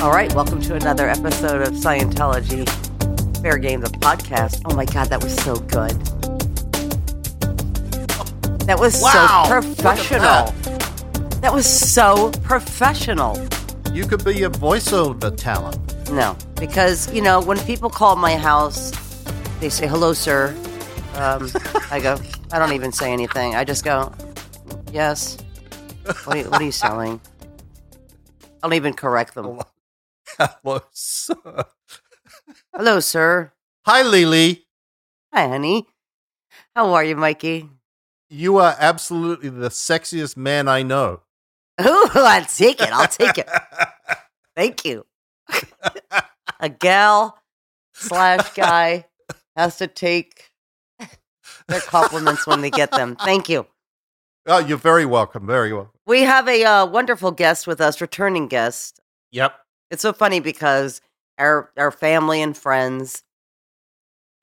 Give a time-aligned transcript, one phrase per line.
[0.00, 2.64] All right, welcome to another episode of Scientology
[3.42, 4.62] Fair Game, the podcast.
[4.66, 5.90] Oh my God, that was so good.
[8.68, 10.52] That was Wow, so professional.
[11.40, 13.36] That was so professional.
[13.92, 15.78] You could be a voiceover talent.
[16.12, 18.92] No, because, you know, when people call my house,
[19.58, 20.54] they say, hello, sir.
[21.16, 21.50] Um,
[21.90, 22.18] I go,
[22.52, 23.56] I don't even say anything.
[23.56, 24.12] I just go,
[24.92, 25.38] yes.
[26.04, 27.20] What are you, what are you selling?
[28.62, 29.58] I don't even correct them.
[30.38, 31.34] Hello, sir.
[32.74, 33.52] Hello, sir.
[33.86, 34.66] Hi, Lily.
[35.34, 35.88] Hi, honey.
[36.76, 37.68] How are you, Mikey?
[38.30, 41.22] You are absolutely the sexiest man I know.
[41.80, 42.90] Ooh, I'll take it.
[42.92, 43.48] I'll take it.
[44.56, 45.06] Thank you.
[46.60, 47.38] A gal
[47.94, 49.06] slash guy
[49.56, 50.50] has to take
[51.66, 53.16] their compliments when they get them.
[53.16, 53.66] Thank you.
[54.46, 55.46] oh, you're very welcome.
[55.46, 55.92] Very welcome.
[56.06, 59.00] We have a uh, wonderful guest with us, returning guest.
[59.32, 59.54] Yep.
[59.90, 61.00] It's so funny because
[61.38, 63.22] our our family and friends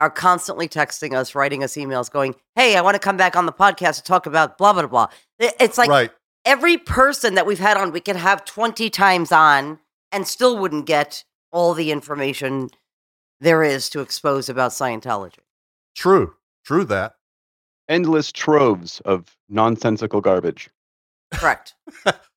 [0.00, 3.46] are constantly texting us, writing us emails, going, "Hey, I want to come back on
[3.46, 5.08] the podcast to talk about blah blah blah."
[5.38, 6.10] It's like right.
[6.44, 9.78] every person that we've had on, we could have 20 times on
[10.12, 12.70] and still wouldn't get all the information
[13.40, 15.38] there is to expose about Scientology.
[15.94, 16.34] True.
[16.64, 17.14] True that.
[17.88, 20.68] endless troves of nonsensical garbage.
[21.32, 21.74] Correct.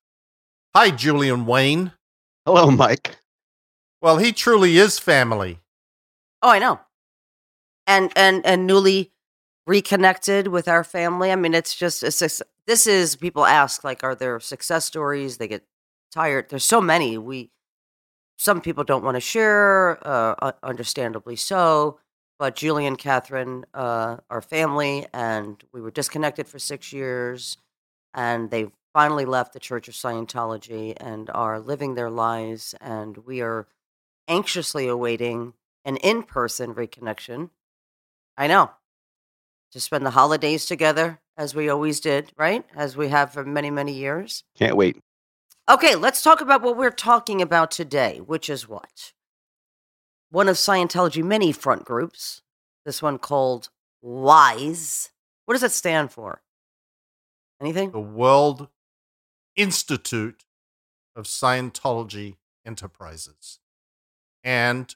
[0.76, 1.92] Hi, Julian Wain.
[2.52, 3.16] Hello, Mike.
[4.02, 5.60] Well, he truly is family.
[6.42, 6.80] oh, I know.
[7.86, 9.12] And and and newly
[9.68, 11.30] reconnected with our family.
[11.30, 15.36] I mean, it's just a suc- this is people ask like are there success stories?
[15.36, 15.64] They get
[16.10, 16.50] tired.
[16.50, 17.16] There's so many.
[17.18, 17.52] We
[18.36, 22.00] some people don't want to share, uh, understandably so.
[22.40, 27.58] But Julie and Catherine uh, are family, and we were disconnected for six years,
[28.12, 33.40] and they finally left the Church of Scientology and are living their lives, and we
[33.40, 33.66] are
[34.28, 37.50] anxiously awaiting an in-person reconnection.
[38.36, 38.70] I know
[39.72, 42.64] to spend the holidays together as we always did, right?
[42.74, 44.44] As we have for many, many years.
[44.56, 44.98] Can't wait.
[45.68, 49.12] Okay, let's talk about what we're talking about today, which is what?
[50.30, 52.42] One of Scientology many front groups,
[52.84, 53.68] this one called
[54.02, 55.10] WISE.
[55.46, 56.42] What does that stand for?
[57.60, 57.92] Anything?
[57.92, 58.68] The World
[59.56, 60.44] Institute
[61.16, 63.58] of Scientology Enterprises.
[64.44, 64.94] And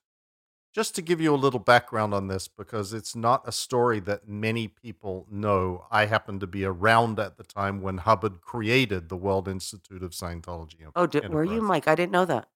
[0.75, 4.29] just to give you a little background on this, because it's not a story that
[4.29, 9.17] many people know, I happened to be around at the time when Hubbard created the
[9.17, 10.75] World Institute of Scientology.
[10.97, 11.87] Oh, did, were you, Mike?
[11.87, 12.49] I didn't know that.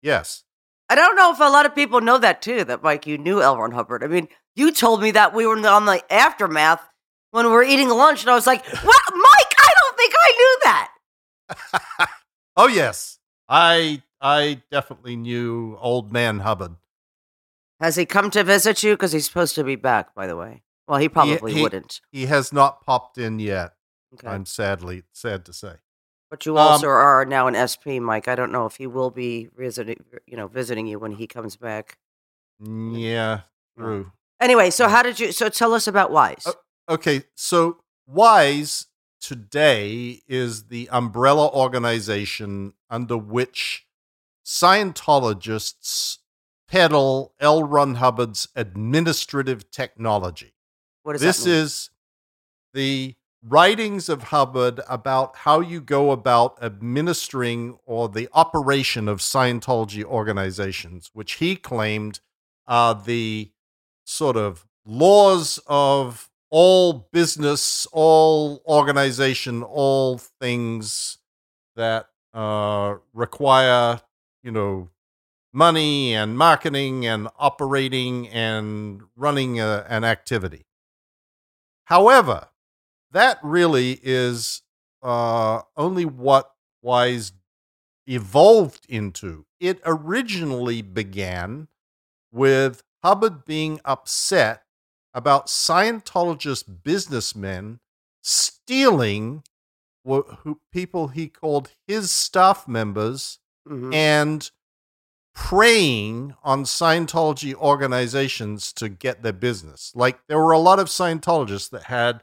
[0.00, 0.44] Yes.
[0.88, 3.42] I don't know if a lot of people know that too, that Mike, you knew
[3.42, 3.58] L.
[3.58, 4.04] Ron Hubbard.
[4.04, 6.80] I mean, you told me that we were on the aftermath
[7.32, 9.02] when we were eating lunch, and I was like, what?
[9.12, 10.92] Mike, I don't think I knew that.
[12.56, 13.18] oh yes,
[13.48, 16.76] I I definitely knew old man Hubbard.
[17.80, 18.94] Has he come to visit you?
[18.94, 20.62] Because he's supposed to be back, by the way.
[20.88, 22.00] Well, he probably he- wouldn't.
[22.10, 23.74] He has not popped in yet.
[24.14, 24.28] Okay.
[24.28, 25.74] I'm sadly sad to say.
[26.30, 28.28] But you Um, also are now an SP, Mike.
[28.28, 31.56] I don't know if he will be visiting, you know, visiting you when he comes
[31.56, 31.98] back.
[32.58, 33.40] Yeah,
[33.78, 34.12] true.
[34.40, 35.32] Anyway, so how did you?
[35.32, 36.44] So tell us about Wise.
[36.46, 36.54] Oh,
[36.88, 38.86] Okay, so WISE
[39.26, 43.84] today is the umbrella organization under which
[44.44, 46.18] Scientologists
[46.68, 47.64] peddle L.
[47.64, 50.54] Ron Hubbard's administrative technology.
[51.02, 51.58] what does this that mean?
[51.58, 51.90] is
[52.72, 60.04] the writings of Hubbard about how you go about administering or the operation of Scientology
[60.04, 62.20] organizations, which he claimed
[62.68, 63.50] are the
[64.04, 71.18] sort of laws of all business, all organization, all things
[71.74, 74.00] that uh, require,
[74.42, 74.90] you know,
[75.52, 80.66] money and marketing and operating and running a, an activity.
[81.84, 82.48] However,
[83.12, 84.62] that really is
[85.02, 86.52] uh, only what
[86.82, 87.32] Wise
[88.06, 89.46] evolved into.
[89.58, 91.68] It originally began
[92.30, 94.62] with Hubbard being upset
[95.16, 97.80] about Scientologist businessmen
[98.22, 99.42] stealing
[100.06, 103.94] wh- who, people he called his staff members Mhm.
[103.94, 104.50] and
[105.34, 109.90] preying on Scientology organizations to get their business.
[109.94, 112.22] Like there were a lot of Scientologists that had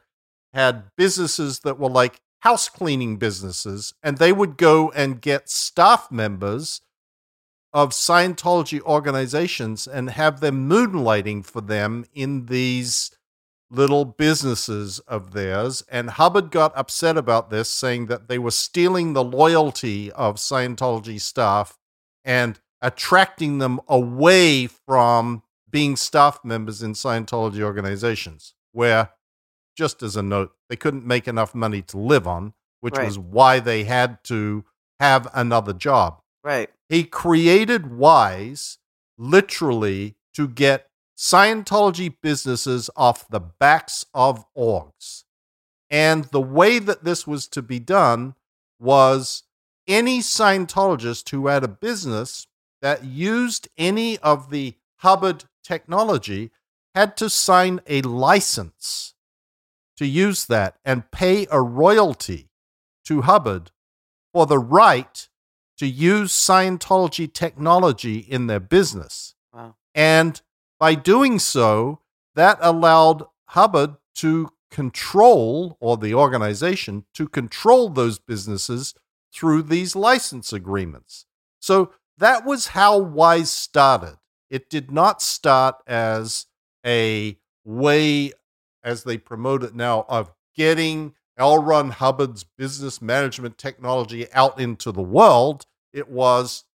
[0.53, 6.11] had businesses that were like house cleaning businesses and they would go and get staff
[6.11, 6.81] members
[7.73, 13.11] of Scientology organizations and have them moonlighting for them in these
[13.71, 15.83] little businesses of theirs.
[15.89, 21.19] And Hubbard got upset about this, saying that they were stealing the loyalty of Scientology
[21.19, 21.79] staff
[22.23, 29.09] and attracting them away from being staff members in Scientology organizations, where,
[29.75, 33.05] just as a note, they couldn't make enough money to live on, which Right.
[33.05, 34.65] was why they had to
[34.99, 36.21] have another job.
[36.43, 36.69] Right.
[36.93, 38.77] He created Wise
[39.17, 45.23] literally to get Scientology businesses off the backs of orgs.
[45.89, 48.35] And the way that this was to be done
[48.79, 49.41] was
[49.87, 52.45] any Scientologist who had a business
[52.83, 56.51] that used any of the Hubbard technology
[56.93, 59.15] had to sign a license
[59.97, 62.51] to use that and pay a royalty
[63.05, 63.71] to Hubbard
[64.31, 65.27] for the right
[65.83, 69.35] to use Scientology technology in their business.
[69.53, 69.75] Wow.
[69.93, 70.41] And
[70.79, 71.99] by doing so,
[72.35, 78.95] that allowed Hubbard to control, or the organization to control those businesses
[79.33, 81.25] through these license agreements.
[81.59, 84.17] So that was how Wise started.
[84.49, 86.45] It did not start as
[86.85, 88.31] a way,
[88.83, 91.61] as they promote it now, of getting L.
[91.61, 95.65] Ron Hubbard's business management technology out into the world.
[95.93, 96.65] It was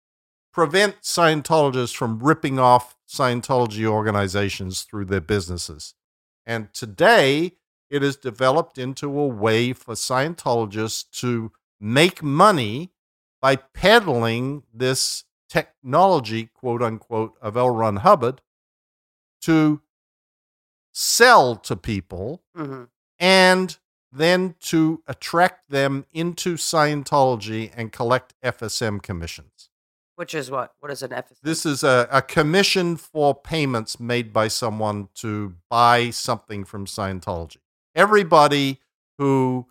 [0.53, 5.94] prevent Scientologists from ripping off Scientology organizations through their businesses.
[6.47, 7.53] And today,
[7.91, 12.93] it has developed into a way for Scientologists to make money
[13.41, 17.70] by peddling this technology, quote unquote, of L.
[17.70, 18.41] Ron Hubbard
[19.43, 19.81] to
[20.93, 22.85] sell to people hmm
[23.20, 23.79] and
[24.10, 29.70] then to attract them into Scientology and collect FSM commissions.
[30.16, 30.72] Which is what?
[30.81, 31.37] What is an FSM?
[31.43, 37.58] This is a, a commission for payments made by someone to buy something from Scientology.
[37.94, 38.81] Everybody
[39.19, 39.66] who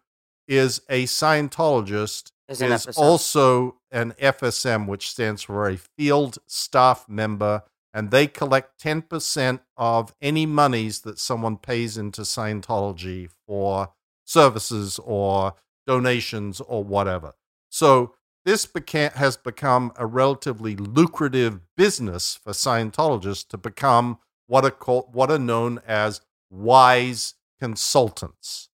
[0.47, 2.97] is a Scientologist Is is, an FSM.
[2.97, 7.63] also an FSM, which stands for a field staff member,
[7.93, 13.93] and they collect 10% of any monies that someone pays into Scientology for
[14.27, 15.53] services or
[15.87, 17.33] donations or whatever.
[17.69, 18.13] So
[18.45, 25.13] this beca- has become a relatively lucrative business for Scientologists to become what are called
[25.13, 28.69] what are known as wise consultants.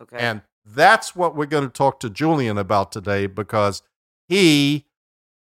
[0.00, 0.16] okay.
[0.18, 3.82] And that's what we're going to talk to Julian about today because
[4.28, 4.86] he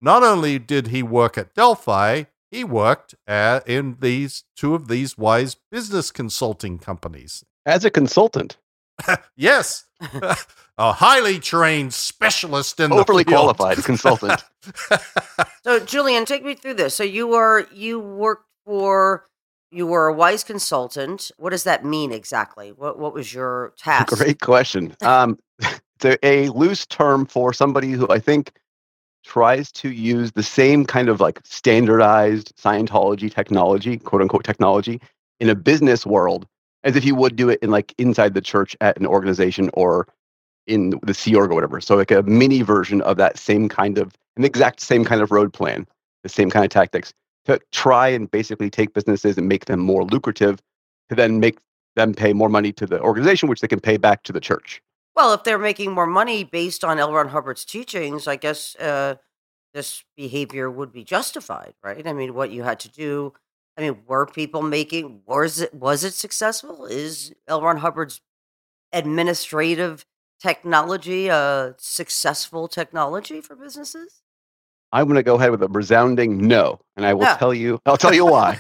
[0.01, 5.17] not only did he work at Delphi, he worked at, in these two of these
[5.17, 7.43] wise business consulting companies.
[7.65, 8.57] As a consultant,
[9.35, 9.85] Yes,
[10.77, 13.55] a highly trained specialist in overly the field.
[13.55, 14.43] qualified consultant.
[15.63, 16.93] So, Julian, take me through this.
[16.93, 19.25] So, you were you worked for
[19.71, 21.31] you were a wise consultant.
[21.37, 22.71] What does that mean exactly?
[22.71, 24.15] What what was your task?
[24.15, 24.95] Great question.
[25.01, 28.51] Um, it's a, a loose term for somebody who I think
[29.23, 35.01] tries to use the same kind of like standardized Scientology technology, quote unquote technology,
[35.39, 36.47] in a business world
[36.85, 40.07] as if you would do it in like inside the church at an organization or
[40.67, 41.81] in the Sea Org or whatever.
[41.81, 45.31] So like a mini version of that same kind of an exact same kind of
[45.31, 45.85] road plan,
[46.23, 47.13] the same kind of tactics
[47.45, 50.61] to try and basically take businesses and make them more lucrative
[51.09, 51.59] to then make
[51.95, 54.81] them pay more money to the organization, which they can pay back to the church.
[55.15, 57.13] Well, if they're making more money based on L.
[57.13, 59.15] Ron Hubbard's teachings, I guess uh,
[59.73, 62.05] this behavior would be justified, right?
[62.05, 63.33] I mean, what you had to do.
[63.77, 65.21] I mean, were people making?
[65.25, 66.85] Was it was it successful?
[66.85, 67.61] Is L.
[67.61, 68.21] Ron Hubbard's
[68.93, 70.05] administrative
[70.39, 74.21] technology a successful technology for businesses?
[74.91, 77.35] I'm going to go ahead with a resounding no, and I will No.
[77.37, 77.79] tell you.
[77.85, 78.59] I'll tell you why.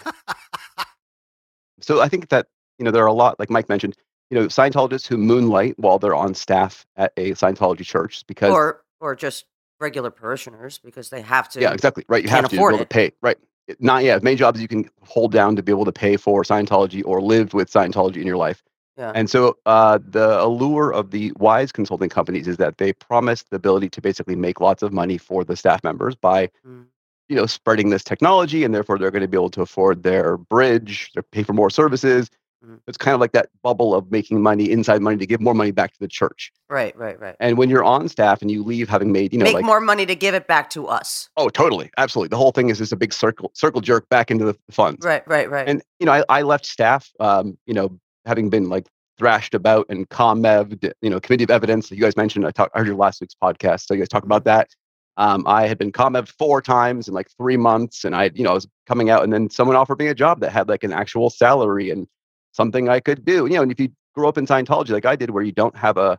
[1.79, 3.95] so I think that you know there are a lot, like Mike mentioned,
[4.29, 8.83] you know, Scientologists who moonlight while they're on staff at a Scientology church because or
[8.99, 9.45] or just
[9.79, 11.61] regular parishioners because they have to.
[11.61, 12.23] yeah, exactly right.
[12.23, 13.37] You have to be able to pay right.
[13.79, 17.01] Not yeah, main jobs you can hold down to be able to pay for Scientology
[17.05, 18.63] or live with Scientology in your life.
[18.97, 19.11] Yeah.
[19.13, 23.57] And so uh, the allure of the wise consulting companies is that they promise the
[23.57, 26.85] ability to basically make lots of money for the staff members by Mm.
[27.27, 30.37] you know spreading this technology and therefore they're going to be able to afford their
[30.37, 32.29] bridge they pay for more services
[32.65, 32.79] Mhm.
[32.87, 35.71] it's kind of like that bubble of making money inside money to give more money
[35.71, 37.35] back to the church Right, right, right.
[37.39, 39.79] and when you're on staff and you leave having made you know Make like more
[39.81, 41.29] money to give it back to us.
[41.37, 44.45] oh totally absolutely the whole thing is just a big circle circle jerk back into
[44.45, 45.67] the funds Right, right, right.
[45.67, 49.85] and you know I, I left staff um, you know having been like thrashed about
[49.89, 52.79] and Comm Ev you know committee of evidence that you guys mentioned i, talked, I
[52.79, 54.69] heard your last week's podcast so you guys talk about that
[55.17, 58.43] um, i had been Comm Ev four times in like three months and i you
[58.43, 60.83] know i was coming out and then someone offered me a job that had like
[60.83, 62.07] an actual salary and
[62.55, 65.15] something i could do you know and if you grow up in scientology like i
[65.15, 66.17] did where you don't have a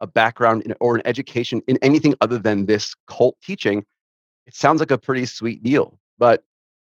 [0.00, 3.84] a background in, or an education in anything other than this cult teaching
[4.46, 6.44] it sounds like a pretty sweet deal But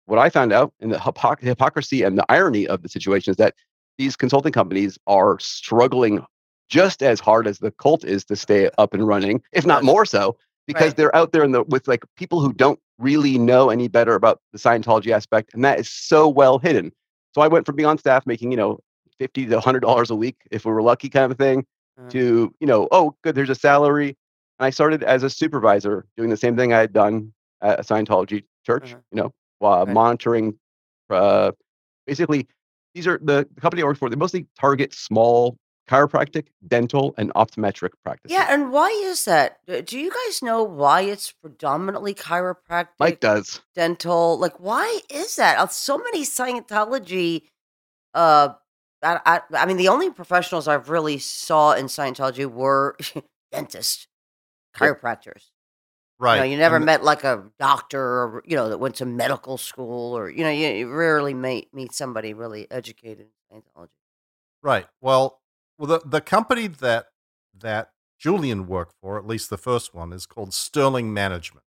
[0.07, 3.37] what I found out, and the hypoc- hypocrisy and the irony of the situation is
[3.37, 3.55] that
[3.99, 6.25] these consulting companies are struggling
[6.69, 10.05] just as hard as the cult is to stay up and running, if not more
[10.05, 10.97] so, because Right.
[10.97, 14.41] they're out there in the with like people who don't really know any better about
[14.53, 16.93] the Scientology aspect, and that is so well hidden.
[17.35, 18.79] So I went from being on staff making you know
[19.19, 21.65] fifty to hundred dollars a week if we were lucky, kind of thing,
[21.99, 24.09] Uh, to you know oh good there's a salary,
[24.59, 27.83] and I started as a supervisor doing the same thing I had done at a
[27.83, 29.03] Scientology church, Uh-huh.
[29.13, 29.95] you know, while Right.
[29.95, 30.59] monitoring.
[31.11, 31.53] Uh,
[32.07, 32.49] basically,
[32.95, 34.09] these are the, the company I work for.
[34.11, 35.57] They mostly target small
[35.89, 38.33] chiropractic, dental, and optometric practices.
[38.35, 39.59] yeah, and why is that?
[39.87, 43.61] Do you guys know why it's predominantly chiropractic, Mike does.
[43.75, 44.39] dental?
[44.39, 45.59] Like, why is that?
[45.59, 47.43] Uh, So many Scientology.
[48.15, 48.51] Uh,
[49.03, 52.97] I, I, I mean, the only professionals I've really saw in Scientology were
[53.53, 54.07] dentists,
[54.77, 55.51] chiropractors.
[56.21, 56.37] Right.
[56.37, 59.05] You know, you never And- met like a doctor or you know that went to
[59.05, 63.89] medical school or you know you, you rarely meet meet somebody really educated in Scientology.
[64.63, 64.87] Right.
[65.01, 65.41] Well,
[65.83, 67.07] well, the the company that
[67.59, 71.65] that Julian worked for, at least the first one, is called Sterling Management.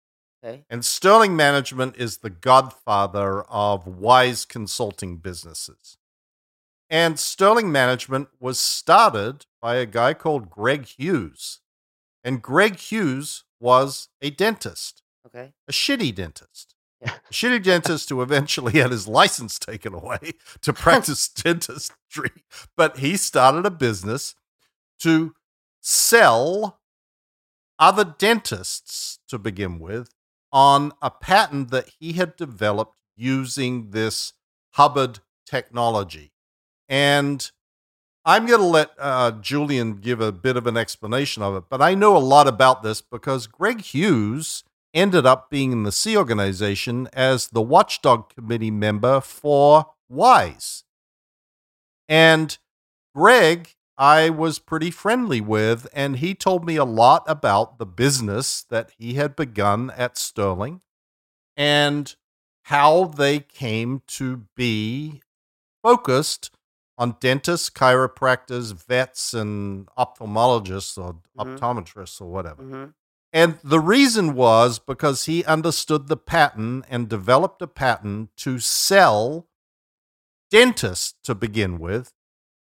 [0.45, 0.65] Okay.
[0.69, 5.97] And Sterling Management is the godfather of wise consulting businesses.
[6.91, 11.61] And Sterling Management was started by a guy called Greg Hughes.
[12.23, 15.55] And Greg Hughes was a dentist, Okay.
[15.67, 16.75] a shitty dentist.
[17.03, 17.15] Yeah.
[17.33, 20.33] Shitty dentist who eventually had his license taken away
[20.63, 22.31] to practice dentistry.
[22.77, 24.35] But he started a business
[25.01, 25.35] to
[25.81, 26.81] sell
[27.79, 30.15] other dentists to begin with
[30.53, 34.35] on a patent that he had developed using this
[34.75, 36.33] Hubbard technology.
[36.89, 37.51] And
[38.25, 41.83] I'm going to let uh, Julian give a bit of an explanation of it, but
[41.83, 44.63] I know a lot about this because Greg Hughes
[44.95, 50.85] ended up being in the Sea Organization as the Watchdog Committee member for WISE.
[52.09, 52.59] And
[53.15, 58.63] Greg, I was pretty friendly with, and he told me a lot about the business
[58.65, 60.83] that he had begun at Sterling
[61.57, 62.15] and
[62.65, 65.23] how they came to be
[65.83, 66.51] focused
[66.99, 71.59] on dentists, chiropractors, vets, and ophthalmologists or Mhm.
[71.59, 72.63] optometrists or whatever.
[72.63, 72.85] hmm
[73.33, 79.49] And the reason was because he understood the pattern and developed a pattern to sell
[80.51, 82.13] dentists to begin with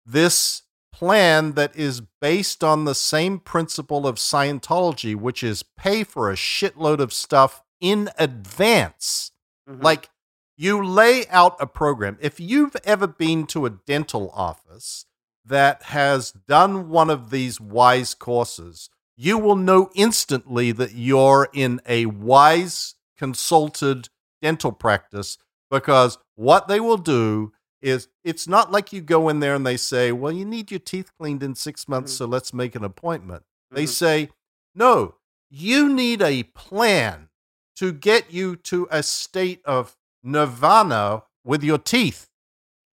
[0.05, 0.63] this
[0.93, 6.37] plan that is based on the same principle of Scientology, which is pay for a
[6.37, 9.33] shitload of stuff in advance.
[9.69, 9.83] Mm-hmm.
[9.83, 10.11] Like
[10.59, 12.19] you lay out a program.
[12.21, 15.07] If you've ever been to a dental office
[15.43, 18.91] that has done one of these WISE courses,
[19.23, 24.09] you will know instantly that you're in a WISE consulted
[24.41, 25.37] dental practice
[25.71, 29.77] because what they will do is it's not like you go in there and they
[29.77, 32.17] say, Well, you need your teeth cleaned in six months, Mhm.
[32.17, 33.43] so let's make an appointment.
[33.71, 33.89] They Mhm.
[33.89, 34.31] say,
[34.75, 35.17] No,
[35.51, 37.29] you need a plan
[37.77, 42.29] to get you to a state of nirvana with your teeth.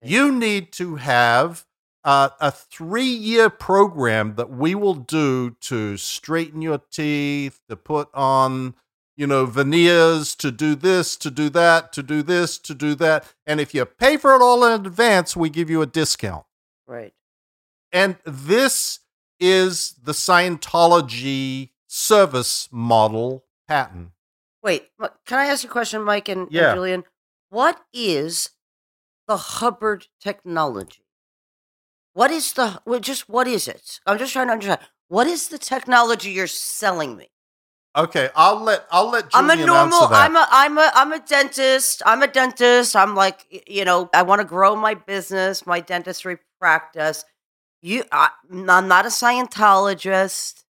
[0.01, 1.65] You need to have
[2.08, 8.08] uh, a three year program that we will do to straighten your teeth, to put
[8.14, 8.74] on,
[9.18, 13.26] you know, veneers, to do this, to do that, to do this, to do that.
[13.46, 16.46] And if you pay for it all in advance, we give you a discount.
[16.88, 17.14] right.
[17.92, 19.00] And this
[19.40, 24.12] is the Scientology service model pattern.
[24.64, 24.90] Wait,
[25.26, 26.74] can I ask you a question, Mike and, and Yeah.
[26.74, 27.04] Julian?
[27.50, 28.52] What is
[29.28, 31.07] the Hubbard technology?
[32.17, 34.00] What is the well, just what is it?
[34.07, 34.79] I'm just trying to understand.
[35.07, 37.29] What is the technology you're selling me?
[37.95, 40.07] Okay, I'll let I'll let I'm a normal.
[40.07, 40.25] that.
[40.25, 40.47] I'm a.
[40.50, 40.91] I'm a.
[40.95, 42.01] I'm a dentist.
[42.07, 42.95] I'm a dentist.
[42.95, 47.24] I'm like, you know, I want to grow my business, my dentistry practice.
[47.83, 50.63] You, I, I'm not a Scientologist.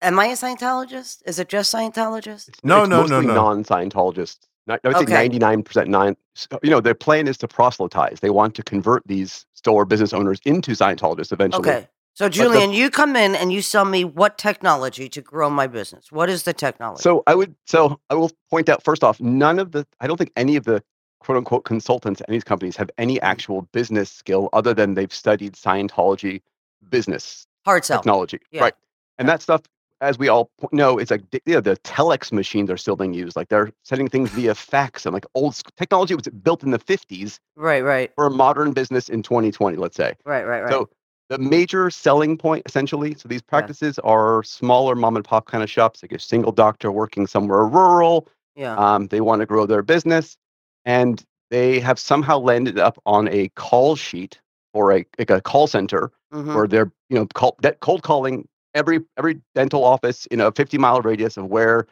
[0.00, 1.22] Am I a Scientologist?
[1.26, 2.50] Is it just Scientologist?
[2.62, 3.34] No, it's no, no, mostly no.
[3.34, 4.38] non-Scientologists.
[4.42, 5.06] Not- I would Okay.
[5.06, 6.16] say ninety-nine percent non.
[6.50, 8.20] Uh, you know, their plan is to proselytize.
[8.20, 11.68] They want to convert these store business owners into Scientologists eventually.
[11.68, 11.88] Okay.
[12.14, 15.66] So, the- Julian, you come in and you sell me what technology to grow my
[15.66, 16.10] business.
[16.10, 17.02] What is the technology?
[17.02, 17.54] So I would.
[17.66, 19.86] So I will point out first off, none of the.
[20.00, 20.82] I don't think any of the
[21.20, 23.24] quote unquote consultants at these companies have any mm-hmm.
[23.24, 26.42] actual business skill other than they've studied Scientology
[26.88, 27.98] business hard sell.
[27.98, 28.62] technology, Yeah.
[28.62, 28.74] right?
[29.18, 29.62] And that stuff,
[30.00, 33.36] as we all know, it's like you know, the telex machines are still being used.
[33.36, 37.38] Like they're sending things via fax and like old technology was built in the 50s
[37.56, 40.14] Right, right, for a modern business in 2020, let's say.
[40.24, 40.70] right, right, right.
[40.70, 40.88] So
[41.28, 45.70] the major selling point, essentially, so these practices are smaller mom and pop kind of
[45.70, 48.74] shops, like a single doctor working somewhere rural Yeah.
[48.76, 50.36] Um, they want to grow their business,
[50.84, 54.40] and they have somehow landed up on a call sheet
[54.74, 56.54] or a like a call center Mhm.
[56.54, 58.46] where they're you know call, de- cold calling
[58.76, 61.86] every every dental office in a 50 mile radius of where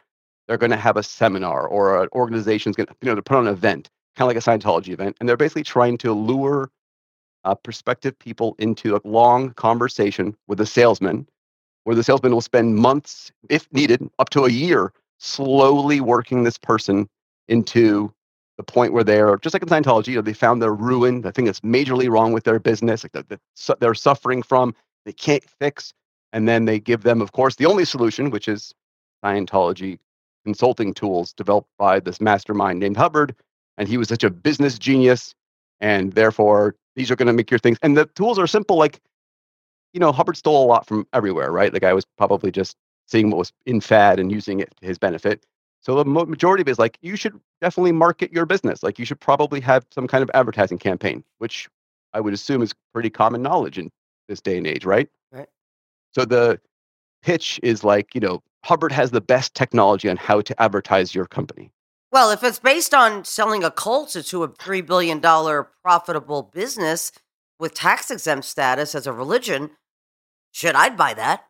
[0.47, 3.37] they're going to have a seminar or an organization's going to you know to put
[3.37, 6.69] on an event kind of like a scientology event and they're basically trying to lure
[7.43, 11.27] uh, prospective people into a long conversation with a salesman
[11.83, 16.57] where the salesman will spend months if needed up to a year slowly working this
[16.57, 17.07] person
[17.47, 18.11] into
[18.57, 21.31] the point where they're just like in Scientology, you know, they found their ruin, the
[21.31, 24.73] thing that's majorly wrong with their business, like that, that su- they're suffering from,
[25.05, 25.93] they can't fix,
[26.35, 28.75] and then they give them, of course, the only solution, which is
[29.23, 29.97] Scientology
[30.43, 33.33] consulting tools developed by this mastermind named Hubbard,
[33.77, 35.33] and he was such a business genius,
[35.79, 37.77] and therefore these are going to make your things.
[37.81, 38.99] And the tools are simple, like
[39.93, 41.71] you know, Hubbard stole a lot from everywhere, right?
[41.71, 42.75] The guy was probably just
[43.07, 45.45] seeing what was in fad and using it to his benefit.
[45.79, 48.83] So the majority of it is like you should definitely market your business.
[48.83, 51.69] Like you should probably have some kind of advertising campaign, which
[52.13, 53.89] I would assume is pretty common knowledge in
[54.27, 55.07] this day and age, right?
[56.15, 56.59] So the
[57.23, 61.25] pitch is like, you know, Hubbard has the best technology on how to advertise your
[61.25, 61.71] company.
[62.11, 67.11] Well, if it's based on selling a cult to a three billion dollar profitable business
[67.59, 69.71] with tax exempt status as a religion,
[70.51, 71.43] should I'd buy that.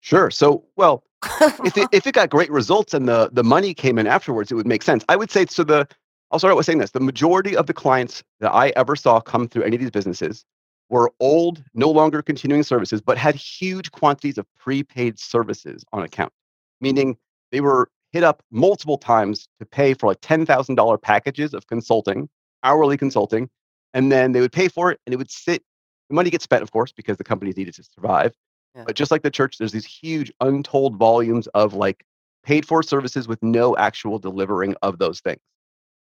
[0.00, 0.30] Sure.
[0.30, 1.04] So, well,
[1.40, 4.56] if it, if it got great results and the the money came in afterwards, it
[4.56, 5.04] would make sense.
[5.08, 5.62] I would say so.
[5.62, 5.86] The
[6.32, 9.20] I'll start out with saying this: the majority of the clients that I ever saw
[9.20, 10.44] come through any of these businesses
[10.88, 16.32] were old, no longer continuing services, but had huge quantities of prepaid services on account,
[16.80, 17.16] meaning
[17.52, 21.66] they were hit up multiple times to pay for like ten thousand dollar packages of
[21.66, 22.28] consulting,
[22.62, 23.48] hourly consulting,
[23.94, 25.62] and then they would pay for it, and it would sit.
[26.08, 28.32] The money gets spent, of course, because the companies needed to survive.
[28.76, 28.84] Yeah.
[28.86, 32.04] But just like the church, there's these huge untold volumes of like
[32.44, 35.40] paid for services with no actual delivering of those things.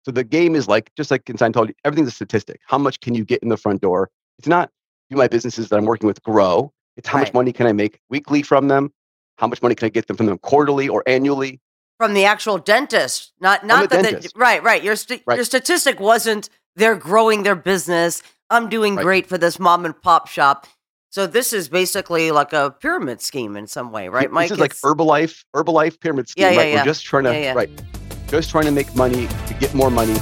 [0.04, 2.60] So the game is like just like in Scientology, everything's a statistic.
[2.68, 4.12] How much can you get in the front door?
[4.40, 4.70] It's not
[5.10, 6.72] do my businesses that I'm working with grow.
[6.98, 8.92] It's how much money can I make weekly from them?
[9.38, 11.60] How much money can I get them from them quarterly or annually?
[12.00, 14.36] From the actual dentist, not the not that the, dentist.
[14.38, 14.84] right, right.
[14.84, 15.36] Your st- Right.
[15.36, 18.22] your statistic wasn't they're growing their business.
[18.50, 19.04] I'm doing Right.
[19.04, 20.68] great for this mom and pop shop.
[21.10, 24.50] So this is basically like a pyramid scheme in some way, right, Mike?
[24.50, 26.68] This is like Herbalife, Herbalife pyramid scheme, Yeah, yeah, right?
[26.74, 26.80] yeah.
[26.82, 27.54] We're just trying to Yeah, yeah.
[27.54, 27.70] right,
[28.28, 30.16] just trying to make money to get more money.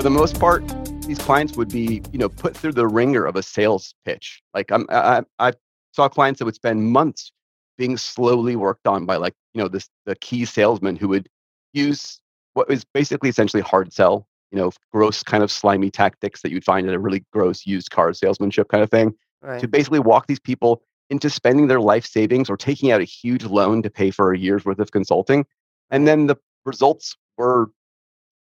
[0.00, 0.66] For the most part,
[1.02, 4.40] these clients would be, you know, put through the ringer of a sales pitch.
[4.54, 5.52] Like I'm, I, I
[5.92, 7.32] saw clients that would spend months
[7.76, 11.28] being slowly worked on by like, you know, this the key salesman who would
[11.74, 12.18] use
[12.54, 16.64] what was basically essentially hard sell, you know, gross kind of slimy tactics that you'd
[16.64, 19.60] find in a really gross used car salesmanship kind of thing right.
[19.60, 23.44] to basically walk these people into spending their life savings or taking out a huge
[23.44, 25.44] loan to pay for a year's worth of consulting.
[25.90, 27.70] And then the results were,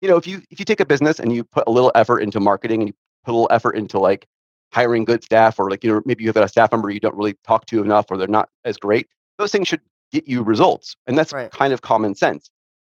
[0.06, 2.20] you know, if you if you take a business and you put a little effort
[2.20, 4.24] into marketing and you put a little effort into like
[4.72, 7.16] hiring good staff or like you know maybe you have a staff member you don't
[7.16, 9.80] really talk to enough or they're not as great, those things should
[10.12, 10.94] get you results.
[11.08, 11.50] And that's Right.
[11.50, 12.48] kind of common sense.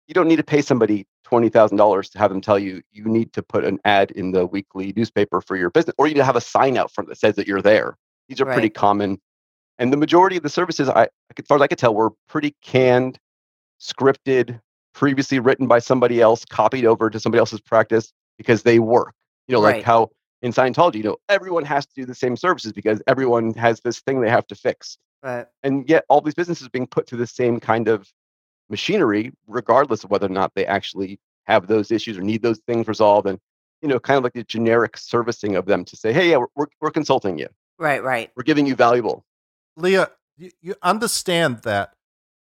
[0.10, 3.06] You don't need to pay somebody twenty thousand dollars to have them tell you you
[3.06, 6.20] need to put an ad in the weekly newspaper for your business, or you need
[6.20, 7.96] to have a sign out front that says that you're there.
[8.28, 9.22] These are pretty common,
[9.80, 12.54] and the majority of the services, I, as far as I could tell, were pretty
[12.62, 13.18] canned,
[13.80, 14.60] scripted,
[14.98, 19.14] previously written by somebody else, copied over to somebody else's practice because they work.
[19.48, 19.84] You know, like Right.
[19.84, 20.10] how
[20.42, 24.00] in Scientology, you know, everyone has to do the same services because everyone has this
[24.02, 25.46] thing they have to fix right.
[25.64, 28.12] and yet all these businesses being put through the same kind of
[28.70, 32.88] machinery regardless of whether or not they actually have those issues or need those things
[32.88, 33.40] resolved and
[33.82, 36.48] you know kind of like the generic servicing of them to say hey yeah we're,
[36.56, 37.48] we're, we're consulting you
[37.80, 38.32] Right, right.
[38.36, 39.26] we're giving you valuable
[39.78, 41.94] Leah, you, you understand that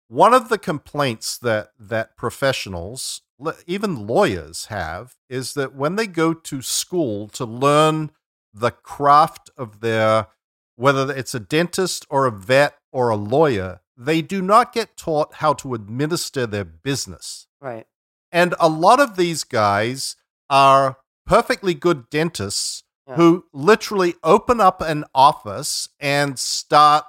[0.07, 3.21] one of the complaints that that professionals,
[3.65, 8.11] even lawyers, have is that when they go to school to learn
[8.53, 10.27] the craft of their,
[10.75, 15.35] whether it's a dentist or a vet or a lawyer, they do not get taught
[15.35, 17.47] how to administer their business.
[17.61, 17.87] Right.
[18.31, 20.15] And a lot of these guys
[20.49, 23.15] are perfectly good dentists Yeah.
[23.15, 27.05] who literally open up an office and start,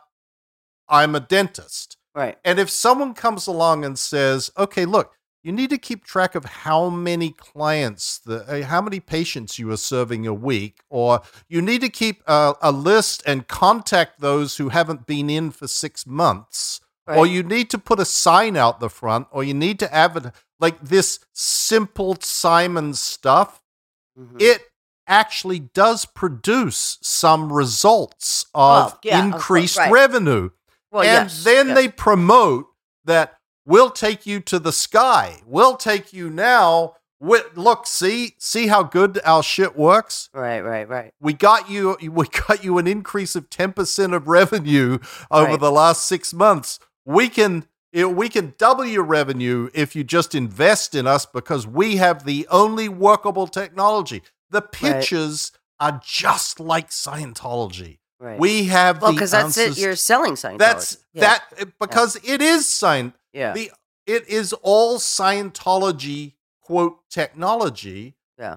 [0.89, 1.97] I'm a dentist.
[2.15, 2.39] Right.
[2.45, 6.45] And if someone comes along and says, okay, look, you need to keep track of
[6.45, 11.61] how many clients, the, uh, how many patients you are serving a week, or you
[11.61, 16.07] need to keep a, a list and contact those who haven't been in for six
[16.07, 19.95] months, or you need to put a sign out the front, or you need to
[19.95, 23.61] advertise like this simple Simon stuff.
[24.19, 24.41] Mhm.
[24.41, 24.63] It
[25.07, 29.93] actually does produce some results of Oh, yeah, of course, increased right.
[29.93, 30.49] revenue.
[30.95, 31.77] Well, and yes, then yes.
[31.77, 32.67] they promote
[33.05, 33.35] that
[33.67, 35.43] we'll take you to the sky.
[35.45, 36.95] We'll take you now.
[37.21, 40.29] Wi- Look, see, see how good our shit works.
[40.35, 41.13] Right, right, right.
[41.21, 41.97] We got you.
[42.11, 44.99] We got you an increase of ten percent of revenue
[45.31, 45.61] over Right.
[45.61, 46.79] the last six months.
[47.05, 47.67] We can.
[47.93, 52.25] it- We can double your revenue if you just invest in us because we have
[52.25, 54.23] the only workable technology.
[54.51, 57.99] The pitches are just like Scientology.
[58.25, 58.39] Right.
[58.41, 59.77] We have well, because that's it.
[59.77, 60.59] You're selling Scientology.
[60.59, 63.13] that's Yeah, that eh, because it is Scient.
[63.35, 63.53] Yeah.
[63.53, 63.71] The
[64.07, 66.33] it is all Scientology
[66.63, 68.57] quote technology Yeah.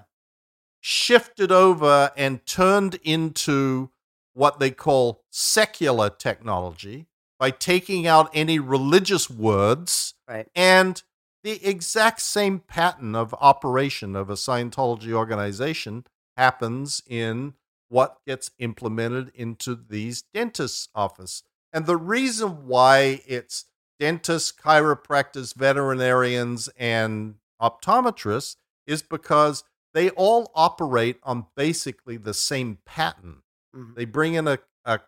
[0.80, 3.90] shifted over and turned into
[4.32, 7.06] what they call secular technology
[7.38, 10.48] by taking out any religious words Right.
[10.54, 11.02] and
[11.44, 16.04] the exact same pattern of operation of a Scientology organization
[16.36, 17.54] happens in
[17.88, 21.42] what gets implemented into these dentists' office.
[21.72, 23.64] And the reason why it's
[23.98, 33.42] dentists, chiropractors, veterinarians, and optometrists is because they all operate on basically the same pattern.
[33.74, 33.94] Mhm.
[33.96, 35.00] They bring in a, a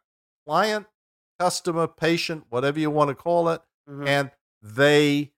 [0.47, 0.87] client,
[1.39, 4.07] customer, patient, whatever you want to call it, Mhm.
[4.07, 5.33] and they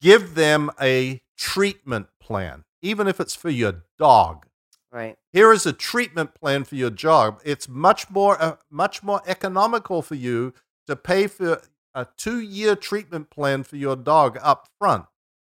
[0.00, 4.46] give them a treatment plan, even if it's for your dog.
[4.92, 5.16] Right.
[5.32, 7.40] Here is a treatment plan for your dog.
[7.44, 10.54] It's much more uh, much more economical for you
[10.86, 11.62] to pay for
[11.94, 15.06] a 2-year treatment plan for your dog up front.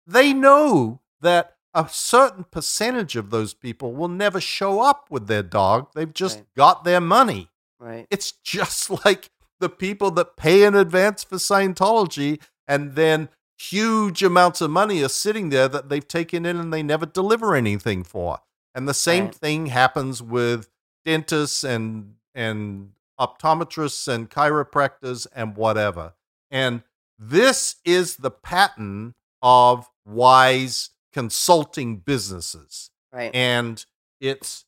[0.06, 5.42] They know that a certain percentage of those people will never show up with their
[5.42, 5.88] dog.
[5.94, 6.46] They've just Right.
[6.56, 7.50] got their money.
[7.78, 8.06] Right.
[8.10, 14.60] It's just like the people that pay in advance for Scientology and then huge amounts
[14.60, 18.40] of money are sitting there that they've taken in and they never deliver anything for.
[18.76, 19.34] And the same Right.
[19.34, 20.68] thing happens with
[21.04, 26.12] dentists and and optometrists and chiropractors and whatever.
[26.50, 26.82] And
[27.18, 32.90] this is the pattern of wise consulting businesses.
[33.10, 33.34] Right.
[33.34, 33.84] And
[34.20, 34.66] it's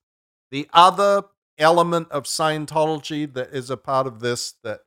[0.50, 1.24] the other
[1.58, 4.80] element of Scientology that is a part of this that